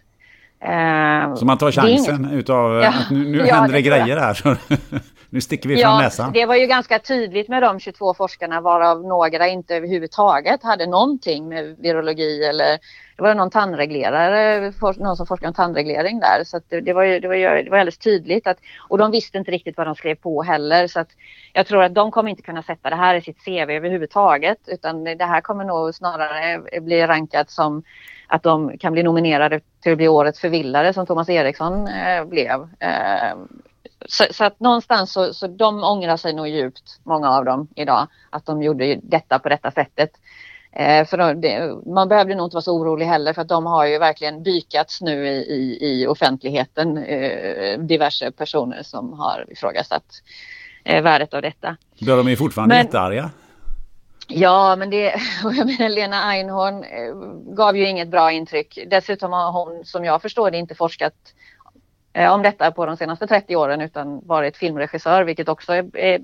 [0.64, 2.32] Uh, så man tar chansen inget...
[2.32, 4.58] utav ja, att nu, nu ja, händer det, grejer här.
[5.30, 6.32] Nu sticker vi ja, näsan.
[6.32, 11.48] Det var ju ganska tydligt med de 22 forskarna varav några inte överhuvudtaget hade någonting
[11.48, 12.78] med virologi eller
[13.16, 16.44] det var någon tandreglerare, någon som forskade om tandreglering där.
[16.44, 18.58] Så det, det, var ju, det, var ju, det var alldeles tydligt att,
[18.88, 20.86] och de visste inte riktigt vad de skrev på heller.
[20.86, 21.08] Så att
[21.52, 25.04] jag tror att de kommer inte kunna sätta det här i sitt CV överhuvudtaget utan
[25.04, 27.82] det här kommer nog snarare bli rankat som
[28.28, 32.68] att de kan bli nominerade till att bli årets förvillare som Thomas Eriksson eh, blev.
[32.80, 33.36] Eh,
[34.06, 38.06] så, så, att någonstans så, så de ångrar sig nog djupt, många av dem idag,
[38.30, 40.10] att de gjorde detta på detta sättet.
[40.72, 43.86] Eh, för det, man behövde nog inte vara så orolig heller för att de har
[43.86, 50.04] ju verkligen bykats nu i, i, i offentligheten, eh, diverse personer som har ifrågasatt
[50.84, 51.76] eh, värdet av detta.
[51.94, 53.30] Ja, de är fortfarande men, jättearga.
[54.28, 55.04] Ja, men det,
[55.42, 57.14] jag menar Lena Einhorn eh,
[57.54, 58.78] gav ju inget bra intryck.
[58.86, 61.14] Dessutom har hon, som jag förstår det, inte forskat
[62.12, 66.20] eh, om detta på de senaste 30 åren utan varit filmregissör vilket också är, är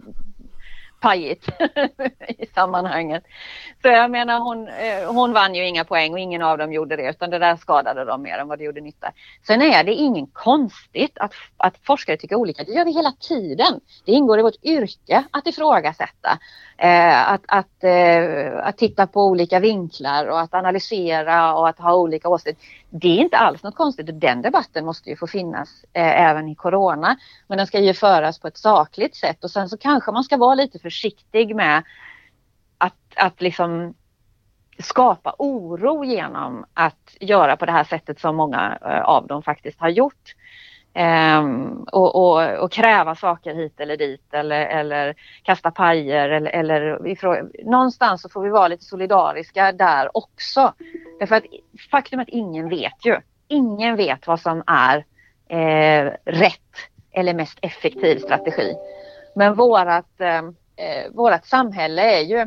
[1.04, 1.48] pajigt
[2.28, 3.24] i sammanhanget.
[3.82, 6.96] Så jag menar hon, eh, hon vann ju inga poäng och ingen av dem gjorde
[6.96, 9.12] det utan det där skadade dem mer än vad det gjorde nytta.
[9.46, 12.64] Sen är det ingen konstigt att, att forskare tycker olika.
[12.64, 13.80] Det gör vi hela tiden.
[14.04, 16.38] Det ingår i vårt yrke att ifrågasätta.
[16.76, 21.94] Eh, att, att, eh, att titta på olika vinklar och att analysera och att ha
[21.94, 22.66] olika åsikter.
[22.90, 26.48] Det är inte alls något konstigt och den debatten måste ju få finnas eh, även
[26.48, 27.16] i corona.
[27.46, 30.36] Men den ska ju föras på ett sakligt sätt och sen så kanske man ska
[30.36, 31.82] vara lite försiktig med
[32.78, 33.94] att, att liksom
[34.78, 39.80] skapa oro genom att göra på det här sättet som många eh, av dem faktiskt
[39.80, 40.34] har gjort.
[40.96, 47.06] Um, och, och, och, kräva saker hit eller dit eller, eller kasta pajer eller, eller
[47.06, 50.74] ifrån, någonstans så får vi vara lite solidariska där också.
[51.18, 51.44] Därför att
[51.90, 53.16] faktum är att ingen vet ju.
[53.48, 55.04] Ingen vet vad som är
[55.48, 56.76] eh, rätt
[57.12, 58.74] eller mest effektiv strategi.
[59.34, 62.38] Men vårat, ehm, eh, vårat samhälle är ju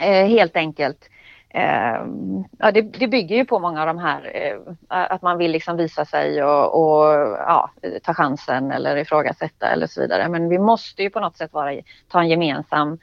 [0.00, 1.08] eh, helt enkelt
[1.56, 4.56] Ehm, ja, det, det, bygger ju på många av de här, eh,
[4.88, 7.04] att man vill liksom visa sig och, och
[7.38, 7.70] ja,
[8.02, 10.28] ta chansen eller ifrågasätta eller så vidare.
[10.28, 12.98] Men vi måste ju på något sätt vara, ta en gemensam,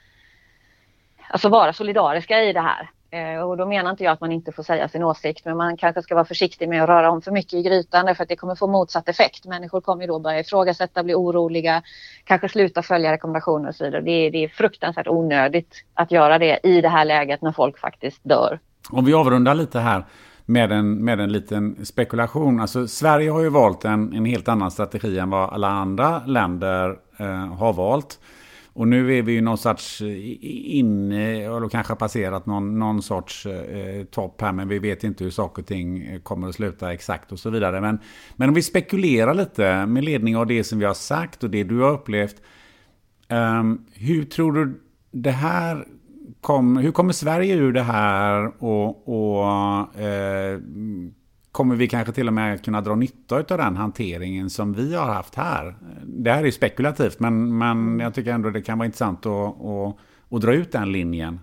[1.28, 2.90] alltså vara solidariska i det här.
[3.14, 5.76] Eh, och då menar inte jag att man inte får säga sin åsikt men man
[5.76, 8.36] kanske ska vara försiktig med att röra om för mycket i grytan därför att det
[8.36, 9.46] kommer få motsatt effekt.
[9.46, 11.82] Människor kommer då börja ifrågasätta, bli oroliga,
[12.24, 14.02] kanske sluta följa rekommendationer och så vidare.
[14.02, 17.78] Det är, det är fruktansvärt onödigt att göra det i det här läget när folk
[17.78, 18.58] faktiskt dör.
[18.90, 20.04] Om vi avrundar lite här
[20.46, 22.60] med en, med en liten spekulation.
[22.60, 26.96] Alltså, Sverige har ju valt en, en helt annan strategi än vad alla andra länder
[27.18, 28.18] eh, har valt.
[28.74, 30.36] Och nu är vi ju någon sorts eh,
[30.78, 35.30] inne, eller kanske passerat någon, någon sorts eh, topp här, men vi vet inte hur
[35.30, 37.80] saker och ting eh, kommer att sluta exakt och så vidare.
[37.80, 37.98] Men,
[38.36, 41.64] men om vi spekulerar lite med ledning av det som vi har sagt och det
[41.64, 42.36] du har upplevt.
[43.28, 44.80] Um, hur tror du
[45.10, 45.86] det här
[46.40, 50.60] kom, hur kommer Sverige ur det här och, och eh,
[51.54, 55.06] kommer vi kanske till och med kunna dra nytta av den hanteringen som vi har
[55.06, 55.74] haft här.
[56.04, 59.96] Det här är spekulativt, men, men jag tycker ändå det kan vara intressant att, att,
[60.30, 61.40] att dra ut den linjen.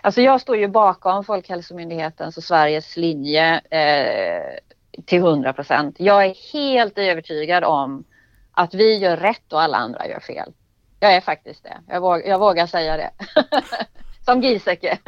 [0.00, 4.60] Alltså jag står ju bakom Folkhälsomyndighetens och Sveriges linje eh,
[5.04, 5.96] till 100 procent.
[5.98, 8.04] Jag är helt övertygad om
[8.52, 10.52] att vi gör rätt och alla andra gör fel.
[11.00, 11.76] Jag är faktiskt det.
[11.88, 13.10] Jag, våg, jag vågar säga det.
[14.24, 14.98] Som Giesecke.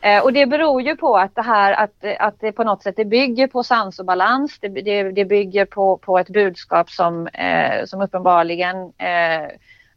[0.00, 2.96] Eh, och det beror ju på att det här att, att det på något sätt
[2.96, 4.58] det bygger på sans och balans.
[4.60, 9.48] Det, det, det bygger på, på ett budskap som, eh, som uppenbarligen eh,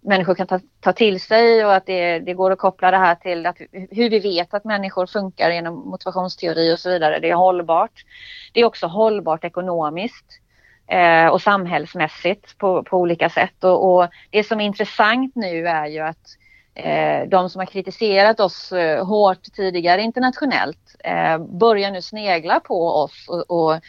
[0.02, 3.16] människor kan ta, ta till sig och att det, det, går att koppla det här
[3.16, 7.20] till att, hur vi vet att människor funkar genom motivationsteori och så vidare.
[7.20, 8.06] Det är hållbart.
[8.54, 10.40] Det är också hållbart ekonomiskt
[10.88, 13.64] eh, och samhällsmässigt på, på olika sätt.
[13.64, 16.38] Och, och, det som är intressant nu är ju att
[16.84, 22.88] Eh, de som har kritiserat oss eh, hårt tidigare internationellt eh, börjar nu snegla på
[22.88, 23.82] oss och, och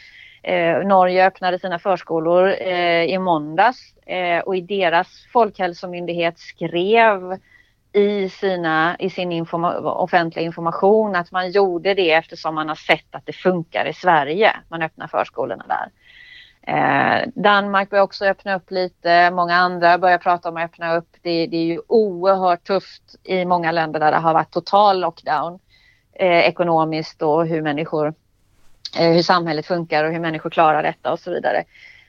[0.85, 3.93] Norge öppnade sina förskolor i måndags
[4.45, 7.39] och i deras folkhälsomyndighet skrev
[7.93, 13.15] i, sina, i sin informa offentliga information att man gjorde det eftersom man har sett
[13.15, 14.55] att det funkar i Sverige.
[14.67, 15.89] Man öppnar förskolorna där.
[16.67, 21.07] Eh, Danmark börjar också öppna upp lite, många andra börjar prata om att öppna upp.
[21.21, 25.59] Det, det är ju oerhört tufft i många länder där det har varit total lockdown
[26.13, 28.13] eh, ekonomiskt och hur människor,
[28.99, 31.63] eh, hur samhället funkar och hur människor klarar detta och så vidare.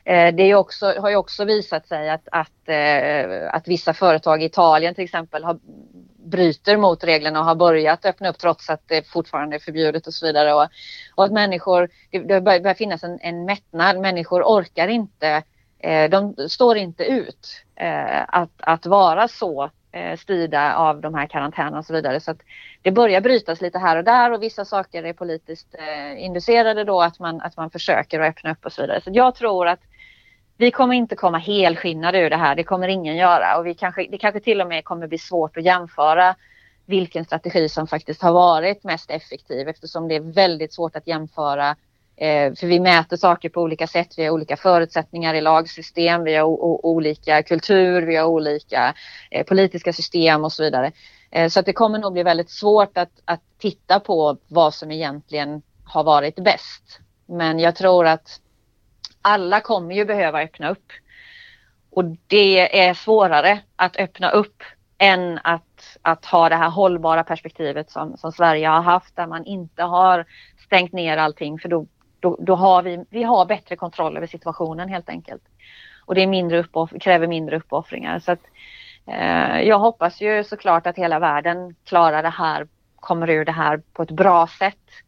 [0.05, 4.43] Eh, det är också, har ju också visat sig att, att, eh, att vissa företag
[4.43, 5.59] i Italien till exempel har,
[6.35, 10.15] bryter mot reglerna och har börjat öppna upp trots att det fortfarande är förbjudet och
[10.15, 10.55] så vidare.
[10.55, 10.67] Och,
[11.15, 15.43] och att människor, det, det börjar finnas en, en mättnad, människor orkar inte,
[15.79, 21.27] eh, de står inte ut eh, att, att vara så eh, styrda av de här
[21.27, 22.21] karantänerna och så vidare.
[22.21, 22.43] Så att
[22.83, 27.03] det börjar brytas lite här och där och vissa saker är politiskt eh, inducerade då
[27.03, 29.01] att man, att man försöker att öppna upp och så vidare.
[29.01, 29.81] Så jag tror att
[30.57, 33.59] vi kommer inte komma helskinnade ur det här, det kommer ingen göra.
[33.59, 36.35] Och vi kanske, det kanske till och med kommer bli svårt att jämföra
[36.87, 41.77] vilken strategi som faktiskt har varit mest effektiv eftersom det är väldigt svårt att jämföra
[42.17, 46.35] eh, för vi mäter saker på olika sätt, vi har olika förutsättningar i lagsystem, vi
[46.35, 46.47] har
[46.87, 48.95] olika kultur, vi har olika
[49.31, 50.93] eh, politiska system och så vidare.
[51.31, 54.91] Eh, så att det kommer nog bli väldigt svårt att, att titta på vad som
[54.91, 57.01] egentligen har varit bäst.
[57.27, 58.41] Men jag tror att
[59.25, 60.93] alla kommer ju behöva öppna upp.
[61.91, 64.63] Och det är svårare att öppna upp
[64.99, 69.45] än att, att ha det här hållbara perspektivet som, som Sverige har haft där man
[69.45, 70.25] inte har
[70.65, 71.87] stängt ner allting för då,
[72.21, 75.43] då, då har vi, vi har bättre kontroll över situationen helt enkelt.
[76.07, 78.19] Och det är mindre uppoff- kräver mindre uppoffringar.
[78.19, 78.41] Så att,
[79.07, 83.83] eh, jag hoppas ju såklart att hela världen klarar det här, kommer ur det här
[83.93, 85.04] på ett bra sätt.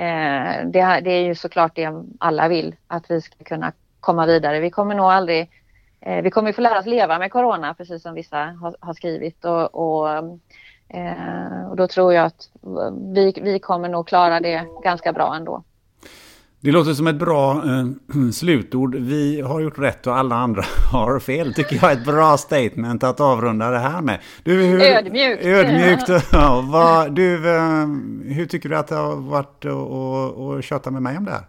[0.00, 4.60] Eh, det, det, är ju såklart det alla vill, att vi ska kunna komma vidare.
[4.60, 5.50] Vi kommer nog aldrig,
[6.00, 9.44] eh, vi kommer få lära oss leva med corona precis som vissa har, har skrivit
[9.44, 10.08] och, och,
[10.88, 12.50] eh, och, då tror jag att
[13.14, 15.62] vi, vi kommer nog klara det ganska bra ändå.
[16.62, 17.86] Det låter som ett bra eh,
[18.32, 18.94] slutord.
[18.94, 20.62] Vi har gjort rätt och alla andra
[20.92, 21.54] har fel.
[21.54, 24.20] Tycker jag är ett bra statement att avrunda det här med.
[24.42, 25.44] Du, hur, ödmjukt.
[25.44, 26.26] Ödmjukt.
[26.32, 27.86] Ja, vad, du, eh,
[28.24, 31.44] hur tycker du att det har varit att köta med mig om det här?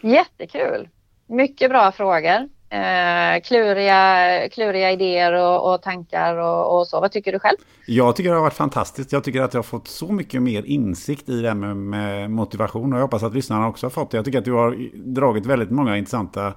[0.00, 0.88] Jättekul.
[1.26, 7.00] Mycket bra frågor eh, kluriga, kluriga idéer och, och tankar och, och, så.
[7.00, 7.56] Vad tycker du själv?
[7.86, 9.12] Jag tycker det har varit fantastiskt.
[9.12, 12.30] Jag tycker att jag har fått så mycket mer insikt i det här med, med
[12.30, 14.16] motivation och jag hoppas att lyssnarna också har fått det.
[14.16, 16.54] Jag tycker att du har dragit väldigt många intressanta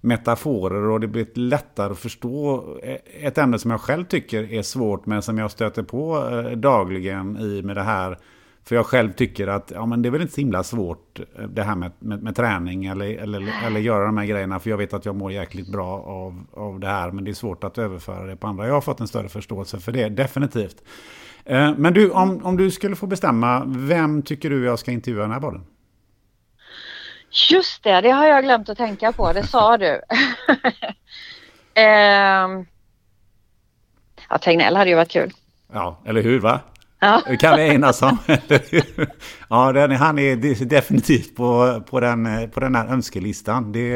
[0.00, 2.64] metaforer och det blir lättare att förstå
[3.20, 7.38] ett ämne som jag själv tycker är svårt men som jag stöter på eh, dagligen
[7.38, 8.18] i med det här
[8.64, 11.44] för jag själv tycker att ja, men det är väl inte så himla svårt eh,
[11.44, 14.60] det här med, med, med träning eller, eller, eller göra de här grejerna.
[14.60, 17.10] För jag vet att jag mår jäkligt bra av, av det här.
[17.10, 18.66] Men det är svårt att överföra det på andra.
[18.66, 20.76] Jag har fått en större förståelse för det, definitivt.
[21.44, 25.22] Eh, men du, om, om du skulle få bestämma, vem tycker du jag ska intervjua
[25.22, 25.66] den här podden?
[27.50, 29.32] Just det, det har jag glömt att tänka på.
[29.32, 29.86] Det sa du.
[31.74, 32.48] eh,
[34.28, 35.30] ja, Tegnell hade ju varit kul.
[35.72, 36.60] Ja, eller hur va?
[37.00, 37.22] Ja.
[37.26, 38.18] Det kan vi enas om.
[39.48, 43.72] ja, den, han är definitivt på, på, den, på den här önskelistan.
[43.72, 43.88] Det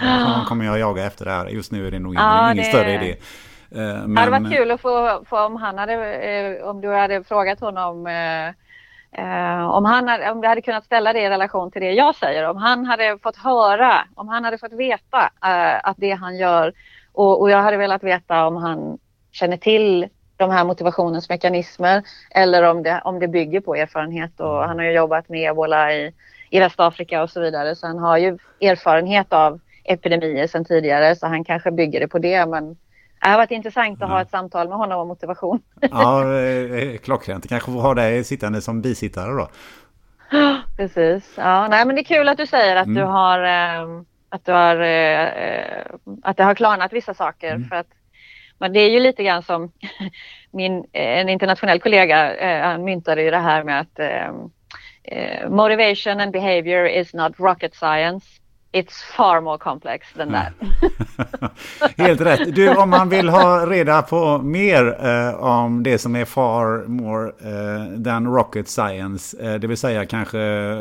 [0.00, 0.44] ja.
[0.48, 1.46] kommer jag jaga efter det här.
[1.46, 2.70] Just nu är det nog ja, ingen det...
[2.70, 3.16] större idé.
[3.70, 4.14] Men...
[4.14, 7.60] Det hade varit kul att få, få om han hade, eh, om du hade frågat
[7.60, 8.54] honom eh,
[9.70, 12.48] om, han hade, om vi hade kunnat ställa det i relation till det jag säger,
[12.50, 15.30] om han hade fått höra, om han hade fått veta
[15.82, 16.72] att det han gör
[17.12, 18.98] och, och jag hade velat veta om han
[19.32, 20.08] känner till
[20.38, 24.40] de här motivationens mekanismer eller om det, om det bygger på erfarenhet.
[24.40, 26.12] Och han har ju jobbat med ebola i,
[26.50, 31.26] i Västafrika och så vidare så han har ju erfarenhet av epidemier sedan tidigare så
[31.26, 32.76] han kanske bygger det på det men
[33.20, 34.14] Det har varit intressant att ja.
[34.14, 35.60] ha ett samtal med honom om motivation.
[35.80, 37.48] Ja, eh, klockrent.
[37.48, 39.48] Kanske får ha dig sittande som bisittare då.
[40.76, 41.34] Precis.
[41.36, 42.94] Ja, nej, men det är kul att du säger att mm.
[42.94, 45.82] du har eh, att du har eh,
[46.22, 47.68] att det har klarnat vissa saker mm.
[47.68, 47.86] för att
[48.58, 49.72] men det är ju lite grann som
[50.50, 54.28] min, eh, en internationell kollega eh, myntade ju det här med att eh,
[55.04, 58.26] eh, motivation and behavior is not rocket science.
[58.72, 60.52] It's far more complex than that.
[60.60, 61.50] Mm.
[62.06, 62.54] Helt rätt.
[62.54, 67.28] Du, om man vill ha reda på mer eh, om det som är far more
[67.28, 70.38] eh, than rocket science, eh, det vill säga kanske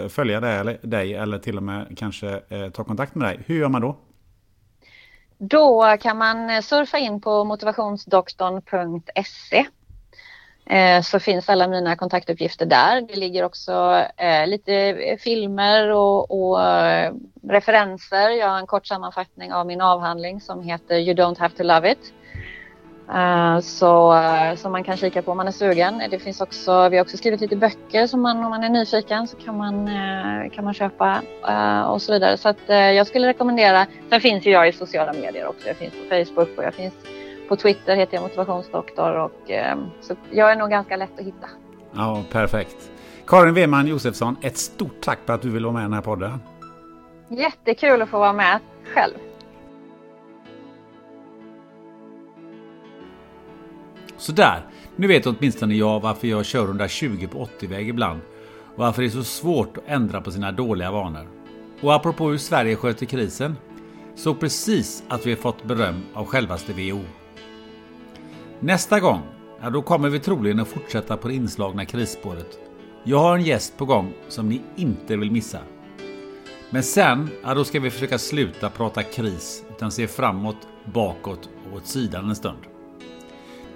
[0.09, 3.59] följa dig eller, dig, eller till och med kanske eh, ta kontakt med dig, hur
[3.59, 3.95] gör man då?
[5.37, 9.65] Då kan man eh, surfa in på motivationsdoktorn.se
[10.65, 13.01] eh, så finns alla mina kontaktuppgifter där.
[13.01, 16.59] Det ligger också eh, lite eh, filmer och, och
[17.49, 18.29] referenser.
[18.29, 21.91] Jag har en kort sammanfattning av min avhandling som heter You don't have to love
[21.91, 22.13] it.
[23.09, 26.01] Uh, så, uh, som man kan kika på om man är sugen.
[26.11, 29.27] Det finns också, vi har också skrivit lite böcker som man, om man är nyfiken
[29.27, 31.21] så kan man, uh, kan man köpa
[31.87, 32.37] och så vidare.
[32.37, 35.67] Så att, jag skulle rekommendera, sen finns ju jag i sociala medier också.
[35.67, 36.93] Jag finns på Facebook och jag finns
[37.47, 41.47] på Twitter heter jag motivationsdoktor och eh, så jag är nog ganska lätt att hitta.
[41.93, 42.91] Ja, perfekt.
[43.27, 46.01] Karin Weman Josefsson, ett stort tack för att du ville vara med i den här
[46.01, 46.39] podden.
[47.29, 48.59] Jättekul att få vara med
[48.93, 49.13] själv.
[54.17, 54.65] Sådär,
[54.95, 58.21] nu vet åtminstone jag varför jag kör 120 på 80-väg ibland
[58.75, 61.27] och varför det är så svårt att ändra på sina dåliga vanor.
[61.81, 63.55] Och apropå hur Sverige sköter krisen,
[64.15, 67.01] så precis att vi har fått beröm av självaste WHO.
[68.59, 69.21] Nästa gång,
[69.61, 72.59] ja, då kommer vi troligen att fortsätta på det inslagna krisspåret.
[73.03, 75.59] Jag har en gäst på gång som ni inte vill missa.
[76.69, 81.77] Men sen, ja, då ska vi försöka sluta prata kris utan se framåt, bakåt och
[81.77, 82.76] åt sidan en stund.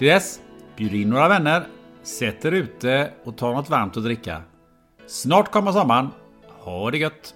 [0.01, 0.41] Till dess,
[0.77, 1.67] bjud in några vänner,
[2.03, 4.41] sätt er ute och ta något varmt att dricka.
[5.07, 6.09] Snart kommer sommaren.
[6.59, 7.35] Ha det gött!